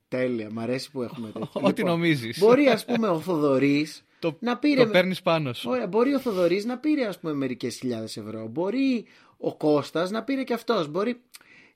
[0.08, 1.48] Τέλεια, μ' αρέσει που έχουμε τέτοιο.
[1.68, 2.38] Ό,τι νομίζεις.
[2.38, 4.84] Μπορεί ας πούμε ο Θοδωρής Το, να πήρε...
[4.84, 5.70] το παίρνεις πάνω σου.
[5.70, 8.46] Ωραία, μπορεί ο Θοδωρής να πήρε ας πούμε μερικές χιλιάδες ευρώ.
[8.46, 9.04] Μπορεί
[9.36, 10.88] ο Κώστας να πήρε και αυτός.
[10.88, 11.20] Μπορεί,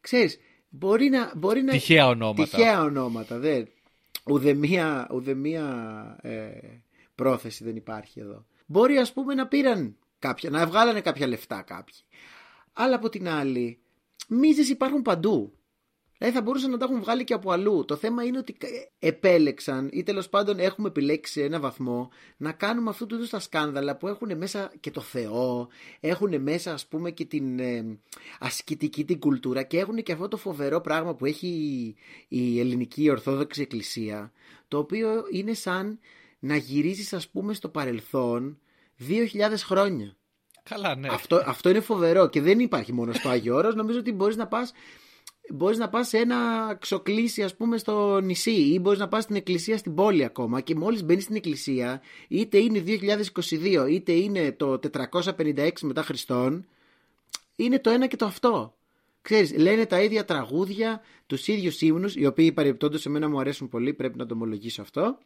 [0.01, 1.33] ξέρεις, μπορεί να...
[1.37, 1.73] Μπορεί να...
[1.73, 2.43] Τυχαία ονόματα.
[2.43, 3.69] Τυχαία ονόματα, δεν.
[4.27, 6.49] Ουδεμία, ουδεμία ε,
[7.15, 8.47] πρόθεση δεν υπάρχει εδώ.
[8.67, 11.99] Μπορεί ας πούμε να πήραν κάποια, να βγάλανε κάποια λεφτά κάποιοι.
[12.73, 13.79] Αλλά από την άλλη,
[14.29, 15.56] μίζες υπάρχουν παντού.
[16.19, 17.85] Δηλαδή θα μπορούσαν να τα έχουν βγάλει και από αλλού.
[17.85, 18.57] Το θέμα είναι ότι
[18.99, 23.39] επέλεξαν ή τέλος πάντων έχουμε επιλέξει σε ένα βαθμό να κάνουμε αυτού του είδους τα
[23.39, 25.69] σκάνδαλα που έχουν μέσα και το Θεό,
[26.01, 27.99] έχουν μέσα ας πούμε και την ε,
[28.39, 31.97] ασκητική την κουλτούρα και έχουν και αυτό το φοβερό πράγμα που έχει η,
[32.29, 34.33] η ελληνική Ορθόδοξη Εκκλησία,
[34.69, 35.99] το οποίο είναι σαν
[36.39, 38.59] να γυρίζεις ας πούμε στο παρελθόν
[39.09, 39.25] 2.000
[39.57, 40.17] χρόνια.
[40.63, 41.09] Καλά, ναι.
[41.11, 43.75] Αυτό, αυτό είναι φοβερό και δεν υπάρχει μόνο στο Άγιο Όρος.
[43.75, 44.73] Νομίζω ότι μπορείς να πας
[45.55, 46.37] μπορείς να πας σε ένα
[46.81, 50.75] ξοκλήσι ας πούμε στο νησί ή μπορείς να πας στην εκκλησία στην πόλη ακόμα και
[50.75, 54.81] μόλις μπαίνεις στην εκκλησία είτε είναι 2022 είτε είναι το
[55.13, 56.67] 456 μετά Χριστόν
[57.57, 58.75] είναι το ένα και το αυτό.
[59.23, 63.69] Ξέρεις, λένε τα ίδια τραγούδια, τους ίδιους ύμνους, οι οποίοι παρεμπιπτόντως σε μένα μου αρέσουν
[63.69, 65.19] πολύ, πρέπει να το ομολογήσω αυτό.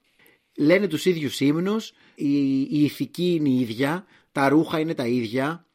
[0.56, 5.66] Λένε τους ίδιους ύμνους, η, η ηθική είναι η ίδια, τα ρούχα είναι τα ίδια,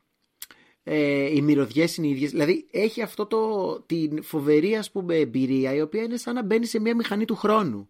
[0.87, 2.31] ε, οι μυρωδιές είναι οι ίδιες.
[2.31, 6.65] Δηλαδή έχει αυτό το, την φοβερή ας πούμε εμπειρία η οποία είναι σαν να μπαίνει
[6.65, 7.89] σε μια μηχανή του χρόνου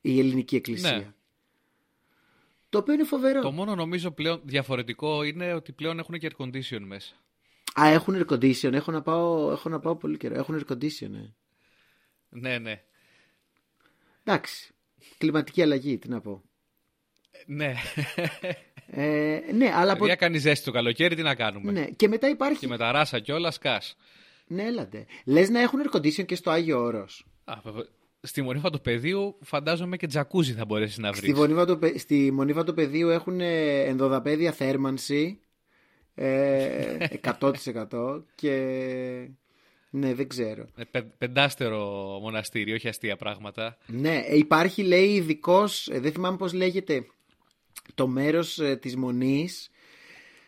[0.00, 0.96] η ελληνική εκκλησία.
[0.96, 1.12] Ναι.
[2.68, 3.40] Το οποίο είναι φοβερό.
[3.40, 7.14] Το μόνο νομίζω πλέον διαφορετικό είναι ότι πλέον έχουν και air condition μέσα.
[7.80, 8.72] Α, έχουν air condition.
[8.72, 10.34] Έχω να πάω, έχω να πάω πολύ καιρό.
[10.34, 11.34] Έχουν air condition, ε.
[12.28, 12.82] Ναι, ναι.
[14.24, 14.74] Εντάξει.
[15.18, 16.42] Κλιματική αλλαγή, τι να πω.
[17.46, 17.74] Ναι.
[18.90, 20.04] Ε, ναι, αλλά από...
[20.04, 21.84] Για κάνεις ζέστη το καλοκαίρι, τι να κάνουμε; ναι.
[21.96, 22.58] Και μετά υπάρχει.
[22.58, 23.96] Και με τα ράσα κιόλας σκάς.
[24.46, 25.06] Ναι, έλατε.
[25.24, 27.26] Λες να έχουν air condition και στο Άγιο Όρος.
[28.20, 31.30] Στη μονή φωτοπεδίου φαντάζομαι και τζακούζι θα μπορέσεις να βρεις.
[31.30, 31.98] Στη, μονή βατοπε...
[31.98, 35.40] στη μονή βατοπεδίου έχουν ε, ενδοδαπέδια θέρμανση
[36.14, 36.96] ε,
[37.40, 38.52] 100% και
[39.90, 40.66] ναι δεν ξέρω.
[41.18, 41.78] πεντάστερο
[42.22, 43.78] μοναστήρι, όχι αστεία πράγματα.
[43.86, 47.06] Ναι, ε, υπάρχει λέει ειδικός, δεν θυμάμαι πώς λέγεται,
[47.94, 49.70] το μέρος ε, της Μονής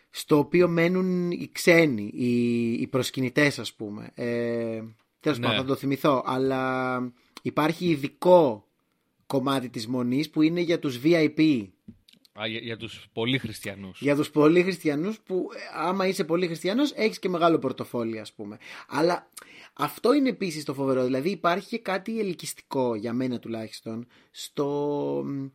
[0.09, 4.11] στο οποίο μένουν οι ξένοι, οι, οι προσκυνητές ας πούμε.
[4.15, 4.81] Ε,
[5.19, 5.45] τέλος Ναι.
[5.45, 6.99] πάντων θα το θυμηθώ, αλλά
[7.41, 8.67] υπάρχει ειδικό
[9.25, 11.67] κομμάτι της Μονής που είναι για τους VIP.
[12.39, 14.01] Α, για, για τους πολύ χριστιανούς.
[14.01, 18.33] Για τους πολύ χριστιανούς που ε, άμα είσαι πολύ χριστιανός έχεις και μεγάλο πορτοφόλι ας
[18.33, 18.57] πούμε.
[18.87, 19.29] Αλλά
[19.73, 21.03] αυτό είναι επίσης το φοβερό.
[21.03, 25.51] Δηλαδή υπάρχει και κάτι ελκυστικό για μένα τουλάχιστον στο, σε αυτό-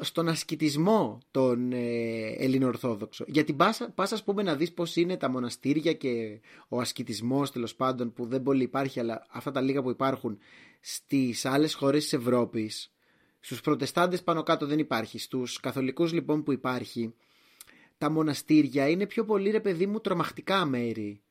[0.00, 3.26] στον ασκητισμό των ε, Ελληνοορθόδοξων.
[3.30, 7.74] Γιατί πας, πας ας πούμε να δεις πώς είναι τα μοναστήρια και ο ασκητισμός τέλος
[7.74, 10.38] πάντων που δεν πολύ υπάρχει αλλά αυτά τα λίγα που υπάρχουν
[10.80, 12.92] στις άλλες χώρες της Ευρώπης
[13.40, 15.18] στους προτεστάντες πάνω κάτω δεν υπάρχει.
[15.18, 17.14] Στους καθολικούς λοιπόν που υπάρχει,
[17.98, 21.22] τα μοναστήρια είναι πιο πολύ ρε παιδί μου τρομακτικά μέρη.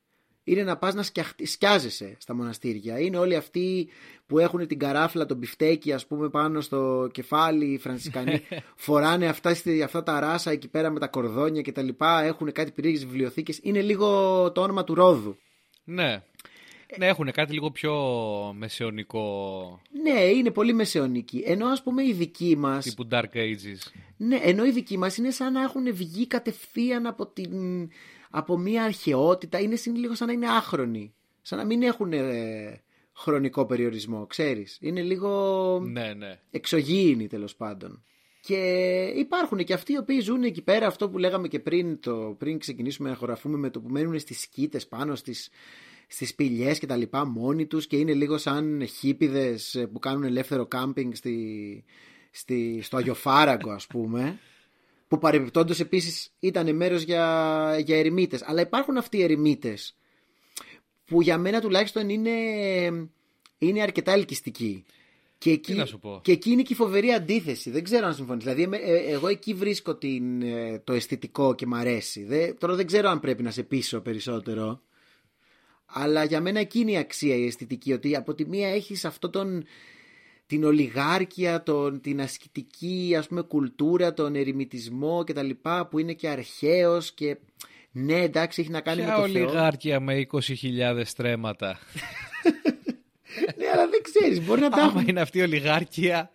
[0.49, 2.99] Είναι να πας να σκιαχ- σκιάζεσαι στα μοναστήρια.
[2.99, 3.87] Είναι όλοι αυτοί
[4.27, 8.41] που έχουν την καράφλα, τον μπιφτέκι ας πούμε πάνω στο κεφάλι, οι Φρανσισκανοί.
[8.75, 12.23] φοράνε αυτά, στη- αυτά τα ράσα εκεί πέρα με τα κορδόνια και τα λοιπά.
[12.23, 13.59] Έχουν κάτι περίεργες βιβλιοθήκες.
[13.61, 14.07] Είναι λίγο
[14.51, 15.37] το όνομα του Ρόδου.
[15.83, 16.21] Ναι.
[16.97, 17.93] Ναι, έχουν κάτι λίγο πιο
[18.57, 21.43] μεσαιωνικό Ναι, είναι πολύ μεσαιωνική.
[21.45, 22.83] Ενώ ας πούμε οι δικοί μας...
[22.85, 23.91] τύπου Dark Ages.
[24.17, 27.51] Ναι, ενώ οι δικοί μας είναι σαν να έχουν βγει κατευθείαν από, την,
[28.31, 29.59] από μια αρχαιότητα.
[29.59, 31.13] Είναι συν- λίγο σαν να είναι άχρονοι.
[31.41, 32.81] Σαν να μην έχουν ε,
[33.13, 34.77] χρονικό περιορισμό, ξέρεις.
[34.81, 36.39] Είναι λίγο Ναι, ναι.
[36.51, 38.01] εξωγήινοι τέλος πάντων.
[38.41, 38.55] Και
[39.15, 42.59] υπάρχουν και αυτοί οι οποίοι ζουν εκεί πέρα, αυτό που λέγαμε και πριν, το, πριν
[42.59, 45.49] ξεκινήσουμε να χωραφούμε με το που μένουν στις σκήτες πάνω στις,
[46.07, 50.23] στις σπηλιές και τα λοιπά μόνοι τους και είναι λίγο σαν χίπιδες ε, που κάνουν
[50.23, 51.83] ελεύθερο κάμπινγκ στη,
[52.31, 54.39] στη, στο Αγιοφάραγκο ας πούμε
[55.07, 59.95] που παρεμπιπτόντως επίσης ήταν μέρος για, για ερημίτες αλλά υπάρχουν αυτοί οι ερημίτες
[61.05, 62.31] που για μένα τουλάχιστον είναι,
[63.57, 64.85] είναι αρκετά ελκυστικοί
[65.37, 67.69] και εκεί, να σου πω; και εκεί είναι και η φοβερή αντίθεση.
[67.69, 68.43] Δεν ξέρω αν συμφωνείς.
[68.43, 72.23] Δηλαδή, εμέ- ε, εγώ εκεί βρίσκω την, ε, το αισθητικό και μ' αρέσει.
[72.23, 74.81] Δεν, τώρα δεν ξέρω αν πρέπει να σε πείσω περισσότερο.
[75.85, 77.93] Αλλά για μένα εκείνη η αξία η αισθητική.
[77.93, 79.63] Ότι από τη μία έχεις αυτό τον,
[80.47, 86.13] την ολιγάρκεια, τον, την ασκητική ας πούμε κουλτούρα, τον ερημητισμό και τα λοιπά που είναι
[86.13, 87.37] και αρχαίος και
[87.91, 89.43] ναι εντάξει έχει να κάνει Ποια με το Θεό.
[89.43, 91.79] ολιγάρκεια με 20.000 στρέμματα;
[93.57, 96.31] Ναι αλλά δεν ξέρεις μπορεί να τα Άμα έχουν είναι αυτή η ολιγάρκεια.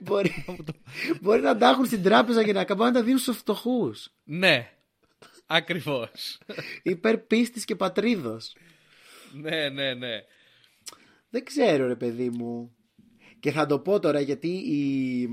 [0.00, 0.44] μπορεί,
[1.22, 4.10] μπορεί να τα έχουν στην τράπεζα και να πάνε να τα δίνουν στους φτωχούς.
[4.24, 4.70] ναι,
[5.46, 6.38] ακριβώς.
[6.82, 8.56] Υπέρ πίστης και πατρίδος.
[9.32, 10.18] ναι, ναι, ναι.
[11.30, 12.75] Δεν ξέρω ρε παιδί μου.
[13.40, 15.28] Και θα το πω τώρα γιατί η...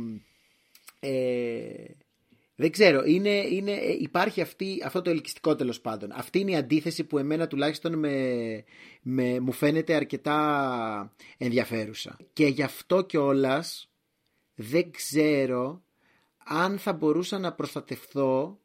[0.99, 1.85] ε,
[2.55, 6.11] δεν ξέρω, είναι, είναι, ε, υπάρχει αυτή, αυτό το ελκυστικό τέλος πάντων.
[6.11, 8.63] Αυτή είναι η αντίθεση που εμένα τουλάχιστον με,
[9.01, 12.17] με, μου φαίνεται αρκετά ενδιαφέρουσα.
[12.33, 13.89] Και γι' αυτό κιόλας
[14.55, 15.83] δεν ξέρω
[16.37, 18.59] αν θα μπορούσα να προστατευθώ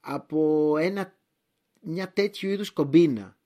[0.00, 1.16] από ένα,
[1.80, 3.36] μια τέτοιου είδους κομπίνα.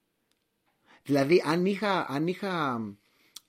[1.03, 2.81] Δηλαδή αν είχα, αν είχα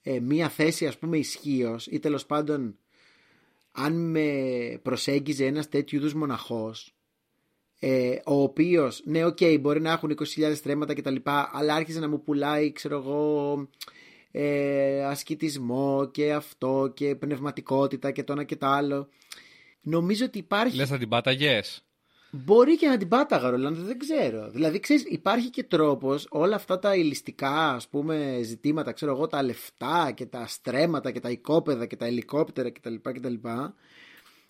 [0.08, 2.78] ε, μία θέση ας πούμε ισχύος ή τέλος πάντων
[3.72, 4.28] αν με
[4.82, 6.94] προσέγγιζε ένας τέτοιου είδους μοναχός
[7.78, 12.00] ε, ο οποίος, ναι οκ μπορεί να έχουν 20.000 στρέμματα και τα λοιπά αλλά άρχιζε
[12.00, 13.68] να μου πουλάει ξέρω εγώ
[14.30, 19.08] ε, ασκητισμό και αυτό και πνευματικότητα και το ένα και το άλλο
[19.80, 21.85] νομίζω ότι υπάρχει Λες θα την πάταγες;
[22.30, 24.50] Μπορεί και να την πάταγα, Ρολάνδο, δεν ξέρω.
[24.50, 29.42] Δηλαδή, ξέρεις, υπάρχει και τρόπος όλα αυτά τα ηλιστικά, ας πούμε, ζητήματα, ξέρω εγώ, τα
[29.42, 32.94] λεφτά και τα στρέμματα και τα οικόπεδα και τα ελικόπτερα κτλ.
[33.02, 33.34] κτλ.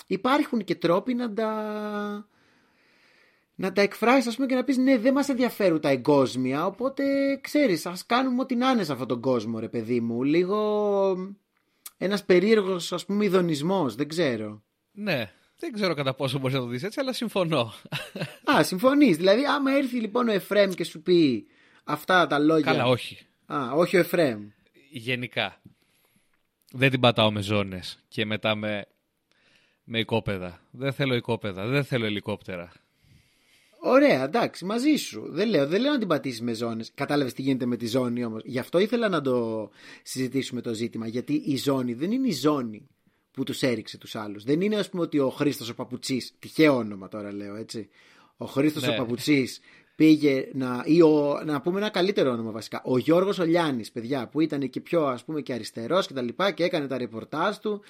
[0.07, 2.29] Υπάρχουν και τρόποι να τα
[3.57, 7.05] να τα εκφράσεις ας πούμε και να πεις ναι δεν μας ενδιαφέρουν τα εγκόσμια οπότε
[7.41, 11.33] ξέρεις ας κάνουμε ό,τι να είναι σε αυτόν τον κόσμο ρε παιδί μου λίγο
[11.97, 14.62] ένας περίεργος ας πούμε ειδονισμός δεν ξέρω
[14.93, 17.73] Ναι, δεν ξέρω κατά πόσο μπορείς να το δεις έτσι, αλλά συμφωνώ.
[18.57, 19.17] Α, συμφωνείς.
[19.17, 21.47] Δηλαδή, άμα έρθει λοιπόν ο Εφρέμ και σου πει
[21.85, 22.73] αυτά τα λόγια.
[22.73, 23.19] Καλά, όχι.
[23.47, 24.49] Α, όχι ο Εφρέμ.
[24.91, 25.61] Γενικά.
[26.73, 28.87] Δεν την πατάω με ζώνες και μετά με,
[29.85, 30.61] με οικόπεδα.
[30.71, 32.73] Δεν θέλω οικόπεδα, δεν θέλω ελικόπτερα.
[33.79, 35.27] Ωραία, εντάξει, μαζί σου.
[35.29, 36.91] Δεν λέω, δεν λέω να την πατήσεις με ζώνες.
[36.95, 38.43] Κατάλαβες τι γίνεται με τη ζώνη όμως.
[38.45, 39.71] Γι' αυτό ήθελα να το
[40.03, 41.07] συζητήσουμε το ζήτημα.
[41.07, 42.89] Γιατί η ζώνη δεν είναι η ζώνη
[43.37, 44.45] που τους έριξε τους άλλους.
[44.45, 46.34] Δεν είναι, ας πούμε, ότι ο Χρήστος ο Παπουτσής.
[46.39, 47.89] Τυχαίο όνομα τώρα λέω, έτσι.
[48.37, 48.89] Ο Χρήστος Ναι.
[48.93, 49.61] ο Παπουτσής
[49.97, 50.82] πήγε να.
[50.87, 52.82] ή ο, να πούμε ένα καλύτερο όνομα βασικά.
[52.84, 56.51] Ο Γιώργος Ολιάνης, παιδιά, που ήταν και πιο ας πούμε και αριστερός και τα λοιπά
[56.51, 57.82] και έκανε τα ρεπορτάζ του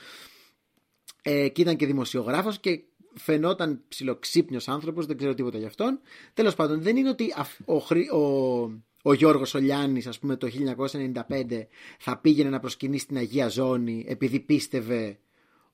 [1.22, 2.80] ε, και ήταν και δημοσιογράφος και
[3.14, 6.00] φαινόταν ψιλοξύπνιος άνθρωπος, δεν ξέρω τίποτα γι' αυτόν.
[6.34, 8.20] Τέλος πάντων, δεν είναι ότι αφ- ο, Χρή- ο,
[9.02, 11.66] ο Γιώργος Ολιάνης, ας πούμε, το 1995
[11.98, 15.18] θα πήγαινε να προσκυνήσει στην Αγία Ζώνη επειδή πίστευε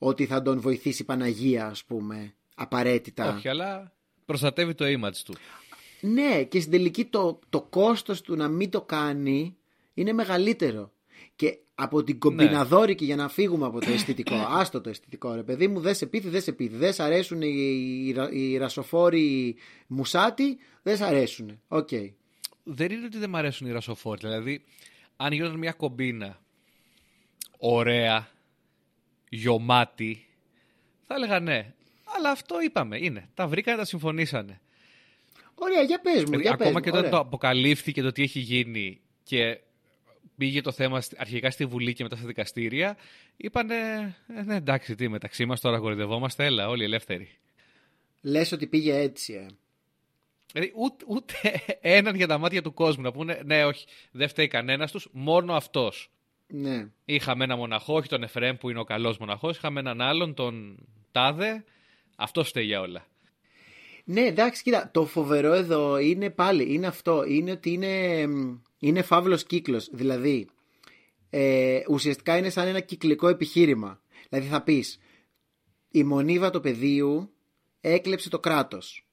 [0.05, 3.35] ότι θα τον βοηθήσει η Παναγία, ας πούμε, απαραίτητα.
[3.35, 3.93] Όχι, αλλά
[4.25, 5.35] προστατεύει το image του.
[6.01, 9.57] Ναι, και στην τελική το, το κόστος του να μην το κάνει
[9.95, 10.93] είναι μεγαλύτερο.
[11.37, 14.35] Και από την κομπιναδόρικη για να φύγουμε από το αισθητικό.
[14.35, 16.77] Άστο το αισθητικό, ρε παιδί μου, δεν σε πείθει, δεν σε πείθει.
[16.77, 21.61] Δεν σ' αρέσουν οι, οι, οι ρασοφόροι μουσάτοι, δεν σ' αρέσουν.
[21.69, 21.89] Οκ.
[22.63, 24.21] Δεν είναι ότι δεν μ' αρέσουν οι ρασοφόροι.
[24.23, 24.65] Δηλαδή,
[25.17, 26.41] αν γινόταν μια κομπίνα
[27.59, 28.32] ωραία,
[29.37, 30.27] γιομάτη,
[31.07, 31.73] θα έλεγα ναι.
[32.17, 33.29] Αλλά αυτό είπαμε, είναι.
[33.35, 34.61] Τα βρήκανε, τα συμφωνήσανε.
[35.55, 37.11] Ωραία, για πες μου, Δηλαδή, για πες ακόμα μου, και όταν ωραία.
[37.11, 39.61] το αποκαλύφθηκε το τι έχει γίνει και
[40.37, 42.97] πήγε το θέμα στη- αρχικά στη Βουλή και μετά στα δικαστήρια,
[43.37, 43.75] είπανε
[44.37, 47.29] ε, ναι εντάξει τι μεταξύ μας τώρα κοροϊδευόμαστε, έλα όλοι ελεύθεροι.
[48.21, 49.47] Λες ότι πήγε έτσι, ε.
[50.53, 51.35] Δηλαδή ούτε, ούτε
[51.81, 55.55] έναν για τα μάτια του κόσμου να πούνε ναι όχι δεν φταίει κανένας τους, μόνο
[55.55, 56.11] αυτός.
[56.55, 56.89] Ναι.
[57.05, 60.77] Είχαμε ένα μοναχό, όχι τον Εφρέμ που είναι ο καλός μοναχός, είχαμε έναν άλλον, τον
[61.13, 61.65] Τάδε,
[62.17, 63.07] αυτός φταίει για όλα.
[64.05, 69.03] Ναι, εντάξει, κοίτα, το φοβερό εδώ είναι πάλι, είναι αυτό, είναι ότι είναι, μ, είναι
[69.03, 70.49] φαύλος κύκλος, δηλαδή
[71.31, 74.01] ε, ουσιαστικά είναι σαν ένα κυκλικό επιχείρημα.
[74.29, 74.99] Δηλαδή θα πεις,
[75.91, 77.33] η μονίβα του πεδίου
[77.81, 79.07] έκλεψε το κράτος.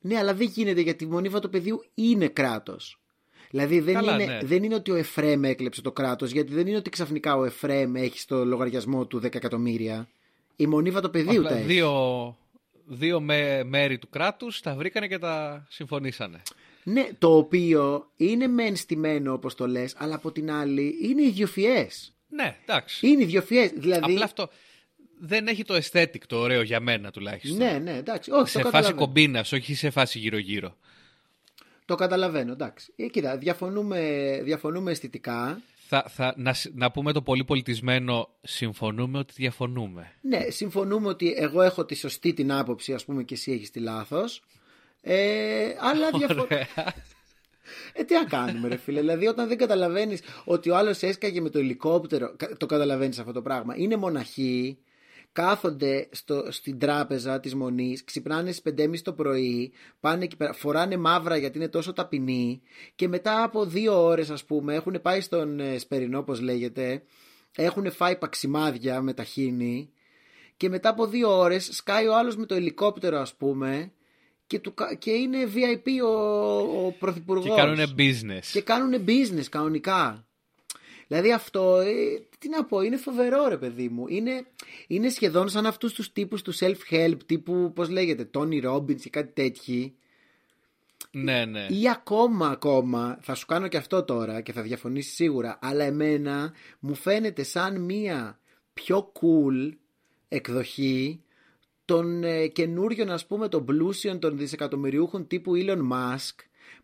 [0.00, 2.99] Ναι, αλλά δεν γίνεται γιατί η μονίβα του πεδίου είναι κράτος.
[3.50, 4.38] Δηλαδή δεν, Καλά, είναι, ναι.
[4.42, 7.96] δεν είναι ότι ο Εφρέμ έκλεψε το κράτος, γιατί δεν είναι ότι ξαφνικά ο Εφρέμ
[7.96, 10.08] έχει στο λογαριασμό του 10 εκατομμύρια.
[10.56, 11.66] Η μονίβα του πεδίου Απλά τα έχει.
[11.66, 12.36] δύο,
[12.84, 16.42] δύο με, μέρη του κράτους τα βρήκανε και τα συμφωνήσανε.
[16.82, 22.12] Ναι, το οποίο είναι μεν στημένο όπως το λες, αλλά από την άλλη είναι ιδιοφιές.
[22.28, 23.06] Ναι, εντάξει.
[23.06, 24.12] Είναι ιδιοφιές, δηλαδή...
[24.12, 24.48] Απλά αυτό
[25.20, 27.58] δεν έχει το aesthetic το ωραίο για μένα τουλάχιστον.
[27.58, 29.04] Ναι, ναι, εντάξει, όχι, σε το φάση καταλαβαίνω.
[29.04, 30.76] κομπίνας, όχι σε φάση γύρω-γύρω.
[31.90, 32.92] Το καταλαβαίνω, εντάξει.
[32.96, 34.00] Ε, κοίτα, διαφωνούμε,
[34.42, 35.60] διαφωνούμε αισθητικά.
[35.88, 40.12] Θα, θα, να, σ- να πούμε το πολύ πολιτισμένο συμφωνούμε ότι διαφωνούμε.
[40.20, 43.80] Ναι, συμφωνούμε ότι εγώ έχω τη σωστή την άποψη, ας πούμε, και εσύ έχεις τη
[43.80, 44.42] λάθος.
[45.02, 46.66] Ε, αλλά διαφωνούμε.
[47.92, 49.00] Ε, τι να κάνουμε, ρε φίλε.
[49.00, 52.34] Δηλαδή, όταν δεν καταλαβαίνεις ότι ο άλλος έσκαγε με το ελικόπτερο.
[52.36, 53.74] κα- Το καταλαβαίνεις αυτό το πράγμα.
[53.76, 54.78] Είναι μοναχοί,
[55.32, 60.96] κάθονται στο, στην τράπεζα της Μονής, ξυπνάνε στις 5.30 το πρωί, πάνε εκεί πέρα, φοράνε
[60.96, 62.60] μαύρα γιατί είναι τόσο ταπεινοί
[62.94, 67.02] και μετά από δύο ώρες, ας πούμε, έχουν πάει στον ε, Σπερινό, όπω λέγεται,
[67.56, 69.90] έχουν φάει παξιμάδια με ταχύνη
[70.56, 73.92] και μετά από δύο ώρες σκάει ο άλλος με το ελικόπτερο ας πούμε
[74.46, 77.44] και, του, κα- και είναι VIP ο, ο πρωθυπουργός.
[77.44, 78.44] Και κάνουν business.
[78.52, 80.26] Και κάνουν business κανονικά.
[81.06, 81.92] Δηλαδή αυτό, ε,
[82.40, 84.04] τι να πω, είναι φοβερό ρε παιδί μου.
[84.08, 84.46] Είναι,
[84.86, 89.32] είναι σχεδόν σαν αυτούς τους τύπους του self-help, τύπου, πώς λέγεται, Tony Robbins ή κάτι
[89.32, 89.94] τέτοιοι.
[91.10, 91.66] Ναι, ναι.
[91.68, 96.52] Ή ακόμα, ακόμα, θα σου κάνω και αυτό τώρα και θα διαφωνήσεις σίγουρα, αλλά εμένα
[96.78, 98.40] μου φαίνεται σαν μία
[98.74, 99.72] πιο cool
[100.28, 101.22] εκδοχή
[101.84, 106.34] των ε, καινούριων, ας πούμε, των πλούσιων, των δισεκατομμυριούχων τύπου Elon Musk,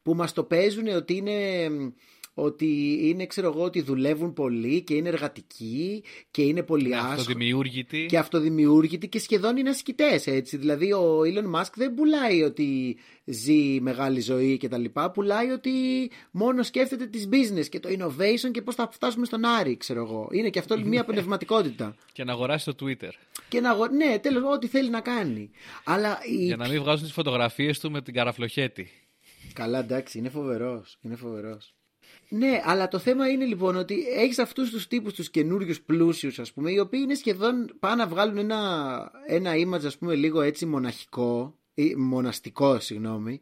[0.02, 1.68] που μας το παίζουν ότι είναι,
[2.38, 7.12] ότι είναι, ξέρω εγώ, ότι δουλεύουν πολύ και είναι εργατικοί και είναι πολύ Ναι, άσχολοι
[7.20, 8.06] αυτοδημιούργητη.
[8.08, 10.56] και αυτοδημιούργητοι και σχεδόν είναι ασκητές έτσι.
[10.56, 15.10] Δηλαδή ο Elon Musk δεν πουλάει ότι ζει μεγάλη ζωή και τα λοιπά.
[15.10, 15.70] Πουλάει ότι
[16.30, 20.28] μόνο σκέφτεται τις business και το innovation και πώς θα φτάσουμε στον Άρη, ξέρω εγώ.
[20.32, 21.96] Είναι και αυτό μια πνευματικότητα.
[22.12, 23.10] Και να αγοράσει το Twitter.
[23.48, 25.50] και να, αγο- ναι, τέλος ό,τι θέλει να κάνει.
[25.84, 26.44] Αλλά η...
[26.44, 28.90] Για να μην βγάζουν τις φωτογραφίες του με την καραφλοχέτη.
[29.52, 30.98] Καλά, εντάξει, είναι φοβερός.
[31.02, 31.74] Είναι φοβερός.
[32.28, 36.52] Ναι, αλλά το θέμα είναι λοιπόν ότι έχεις αυτούς τους τύπους τους καινούριους πλούσιους, ας
[36.52, 40.66] πούμε, οι οποίοι είναι σχεδόν πάνε να βγάλουν ένα, ένα image, ας πούμε, λίγο έτσι
[40.66, 43.40] μοναχικό, ή μοναστικό, συγγνώμη.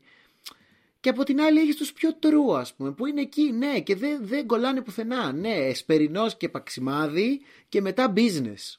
[1.00, 3.96] Και από την άλλη έχεις τους πιο τρού, ας πούμε, που είναι εκεί, ναι, και
[3.96, 5.32] δεν, δεν κολλάνε πουθενά.
[5.32, 8.78] Ναι, εσπερινός και παξιμάδι και μετά business.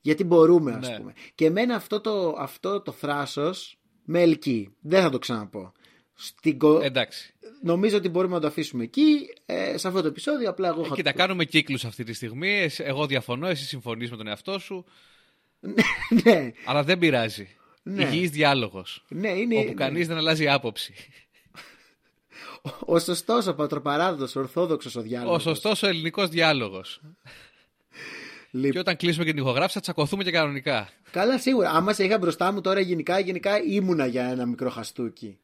[0.00, 0.96] Γιατί μπορούμε, ας Ναι.
[0.98, 1.12] πούμε.
[1.34, 4.74] Και εμένα αυτό το, αυτό το θράσος με ελκύει.
[4.80, 5.72] Δεν θα το ξαναπώ.
[6.14, 7.34] Στην κο- Εντάξει.
[7.62, 9.18] Νομίζω ότι μπορούμε να το αφήσουμε εκεί.
[9.46, 10.94] Ε, σε αυτό το επεισόδιο απλά εγώ Ε, είχα...
[10.94, 12.50] κοίτα, κάνουμε κύκλους αυτή τη στιγμή.
[12.50, 14.84] Εσύ- Εγώ διαφωνώ, εσύ συμφωνείς με τον εαυτό σου.
[16.24, 17.48] ναι, Αλλά δεν πειράζει.
[17.82, 18.02] Ναι.
[18.04, 19.04] Υγιής διάλογος.
[19.08, 19.74] ναι, είναι Όπου ναι.
[19.74, 20.94] κανείς δεν αλλάζει άποψη.
[22.86, 25.36] ο σωστός, ο πατροπαράδοτος, ο ορθόδοξος ο διάλογος.
[25.36, 27.00] Ο σωστός ο ελληνικός διάλογος.
[28.50, 30.88] Λοιπόν, Και όταν κλείσουμε και την ηχογράφηση θα τσακωθούμε και κανονικά.
[31.10, 31.70] Καλά, σίγουρα.
[31.70, 35.38] Άμα σε είχα μπροστά μου τώρα, γενικά, γενικά ήμουνα για ένα μικρό χαστούκι.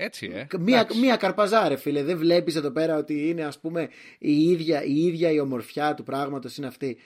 [0.00, 0.46] Έτσι, ε.
[0.58, 0.98] Μία, Εντάξει.
[0.98, 2.02] μία καρπαζά, ρε φίλε.
[2.02, 3.88] Δεν βλέπεις εδώ πέρα ότι είναι, ας πούμε,
[4.18, 6.96] η ίδια, η ίδια η ομορφιά του πράγματος είναι αυτή.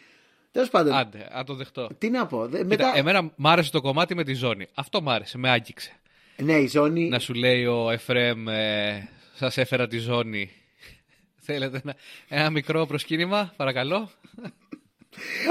[0.53, 1.89] Τέλος πάντων, Άντε, αν το δεχτώ.
[1.99, 2.47] τι να πω.
[2.49, 2.93] δε- Κοίτα, μετά...
[2.99, 4.67] εμένα μ' άρεσε το κομμάτι με τη ζώνη.
[4.75, 5.93] Αυτό μ' άρεσε, με άγγιξε.
[6.37, 7.09] Ναι, η ζώνη.
[7.09, 10.51] Να σου λέει ο Εφρέμ, ε, σας έφερα τη ζώνη.
[11.47, 11.97] Θέλετε ένα,
[12.29, 14.11] ένα μικρό προσκύνημα, παρακαλώ;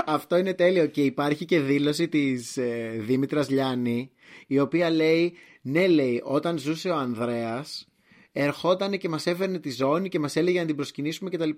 [0.05, 4.11] Αυτό είναι τέλειο και υπάρχει και δήλωση της ε, Δήμητρας Λιάννη
[4.47, 7.87] η οποία λέει ναι λέει όταν ζούσε ο Ανδρέας
[8.31, 11.49] ερχόταν και μας έφερνε τη ζώνη και μας έλεγε να την προσκυνήσουμε κτλ.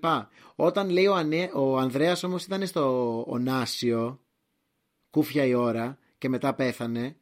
[0.54, 4.20] Όταν λέει ο, Ανέ, ο Ανδρέας όμως ήταν στο Ονάσιο
[5.10, 7.16] κούφια η ώρα και μετά πέθανε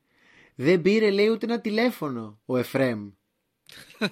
[0.54, 3.10] δεν πήρε λέει ούτε ένα τηλέφωνο ο Εφρέμ.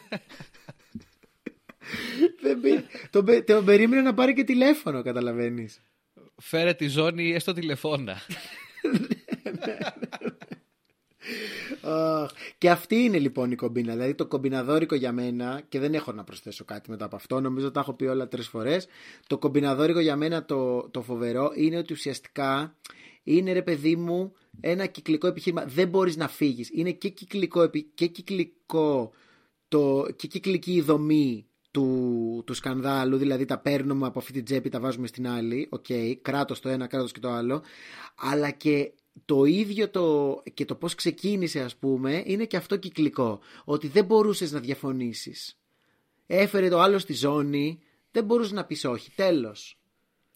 [2.43, 2.85] δεν πήρε.
[3.11, 5.83] Τον, πε- τον περίμενε να πάρει και τηλέφωνο καταλαβαίνεις.
[6.37, 8.17] Φέρε τη ζώνη έστω τηλεφώνα.
[11.83, 13.93] Αχ, και αυτή είναι λοιπόν η κομπίνα.
[13.93, 17.71] Δηλαδή το κομπιναδόρικο για μένα, και δεν έχω να προσθέσω κάτι μετά από αυτό, νομίζω
[17.71, 18.87] τα έχω πει όλα τρεις φορές.
[19.27, 22.77] Το κομπιναδόρικο για μένα το, το φοβερό είναι ότι ουσιαστικά
[23.23, 25.65] είναι ρε παιδί μου ένα κυκλικό επιχείρημα.
[25.65, 26.71] Δεν μπορείς να φύγεις.
[26.73, 29.13] Είναι και κυκλικό, επι- και κυκλικό
[29.69, 34.69] το, και κυκλική η δομή του, του σκανδάλου, δηλαδή τα παίρνουμε από αυτή την τσέπη,
[34.69, 35.87] τα βάζουμε στην άλλη, οκ,
[36.23, 37.63] κράτος το ένα, κράτος και το άλλο,
[38.15, 38.93] αλλά και
[39.25, 44.05] το ίδιο το, και το πώς ξεκίνησε ας πούμε είναι και αυτό κυκλικό, ότι δεν
[44.05, 45.59] μπορούσες να διαφωνήσεις.
[46.27, 49.79] Έφερε ο άλλος τη ζώνη, δεν μπορούσες να πεις όχι, τέλος.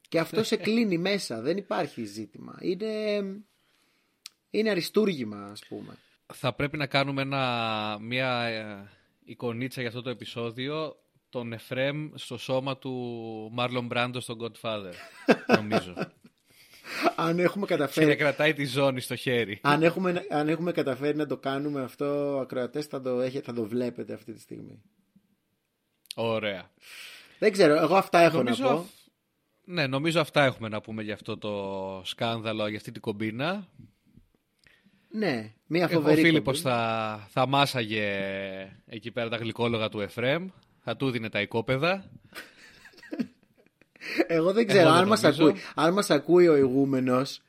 [0.09, 2.59] Και αυτό σε κλείνει μέσα, δεν υπάρχει ζήτημα.
[2.61, 3.23] Είναι,
[4.51, 5.99] είναι αριστούργημα ας πούμε.
[6.35, 8.91] Θα πρέπει να κάνουμε ένα, μια ε,
[9.25, 10.97] εικονίτσα για αυτό το επεισόδιο
[11.35, 12.93] τον Εφρέμ στο σώμα του
[13.53, 14.93] Μάρλον Μπράντο στον Godfather,
[15.57, 15.95] νομίζω.
[17.17, 19.59] Αν έχουμε και να καταφέρει κρατάει τη ζώνη στο χέρι.
[19.63, 23.65] αν έχουμε, αν έχουμε καταφέρει να το κάνουμε αυτό, ακροατές θα το, έχετε, θα το
[23.67, 24.83] βλέπετε αυτή τη στιγμή.
[26.15, 26.71] Ωραία.
[27.39, 28.77] Δεν ξέρω, εγώ αυτά έχω Νομίζω να πω.
[28.77, 28.89] αυ-
[29.65, 31.53] Ναι, νομίζω αυτά έχουμε να πούμε για αυτό το
[32.05, 33.69] σκάνδαλο, για αυτή την κομπίνα.
[35.09, 36.77] Ναι, μια Ο φοβερή Φίλιππος κομπίνα.
[36.81, 38.09] θα, θα μάσαγε
[38.87, 40.49] εκεί πέρα τα γλυκόλογα του Εφρέμ,
[40.81, 42.11] θα του δίνε τα οικόπεδα.
[44.27, 45.47] Εγώ δεν ξέρω, Εγώ αν δεν μας, νομίζω.
[45.47, 47.41] ακούει, αν μας ακούει ο ηγούμενος,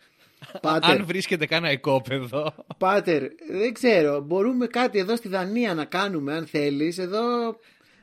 [0.62, 2.54] Πάτερ, Αν βρίσκεται κανένα οικόπεδο.
[2.78, 6.98] Πάτερ, δεν ξέρω, μπορούμε κάτι εδώ στη Δανία να κάνουμε αν θέλεις.
[6.98, 7.22] Εδώ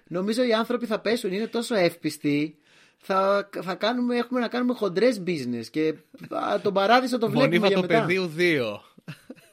[0.09, 2.57] νομίζω οι άνθρωποι θα πέσουν, είναι τόσο εύπιστοι.
[3.05, 5.94] Θα, θα κάνουμε, έχουμε να κάνουμε χοντρές business και
[6.30, 8.00] α, τον παράδεισο το βλέπουμε Μονίβα για το μετά.
[8.00, 8.80] πεδίου 2.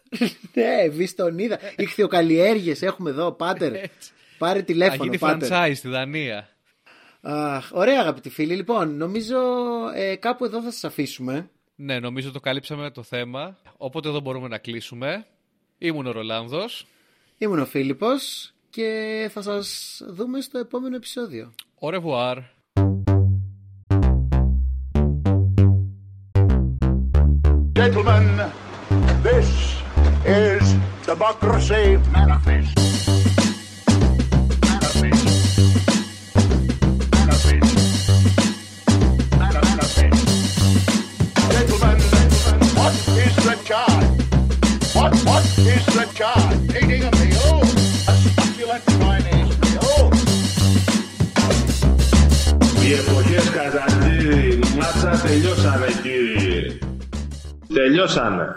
[0.53, 1.59] ναι, βιστονίδα.
[1.77, 3.73] Ιχθυοκαλλιέργειες έχουμε εδώ, Πάτερ.
[3.73, 4.11] Έτσι.
[4.37, 5.49] Πάρε Θα τηλέφωνο, γίνει Πάτερ.
[5.51, 6.49] franchise στη Δανία.
[7.21, 8.55] Αχ, ωραία αγαπητοί φίλοι.
[8.55, 9.37] Λοιπόν, νομίζω
[9.95, 11.49] ε, κάπου εδώ θα σας αφήσουμε.
[11.75, 13.57] Ναι, νομίζω το καλύψαμε το θέμα.
[13.77, 15.25] Οπότε εδώ μπορούμε να κλείσουμε.
[15.77, 16.85] Ήμουν ο Ρολάνδος.
[17.37, 21.53] Ήμουν ο Φίλιππος και θα σας δούμε στο επόμενο επεισόδιο.
[21.81, 22.37] Au revoir.
[27.79, 28.25] Gentlemen,
[29.27, 29.49] this
[30.25, 30.63] is
[31.05, 32.73] Democracy Manifest.
[32.75, 32.98] Manifest.
[45.75, 46.61] Is the charge?
[46.79, 47.57] Eating a meal?
[48.11, 50.09] A succulent Chinese meal?
[52.83, 56.77] Οι εποχές Καζαντήρη, μάτσα τελειώσανε κύριε.
[57.73, 58.47] Τελειώσανε.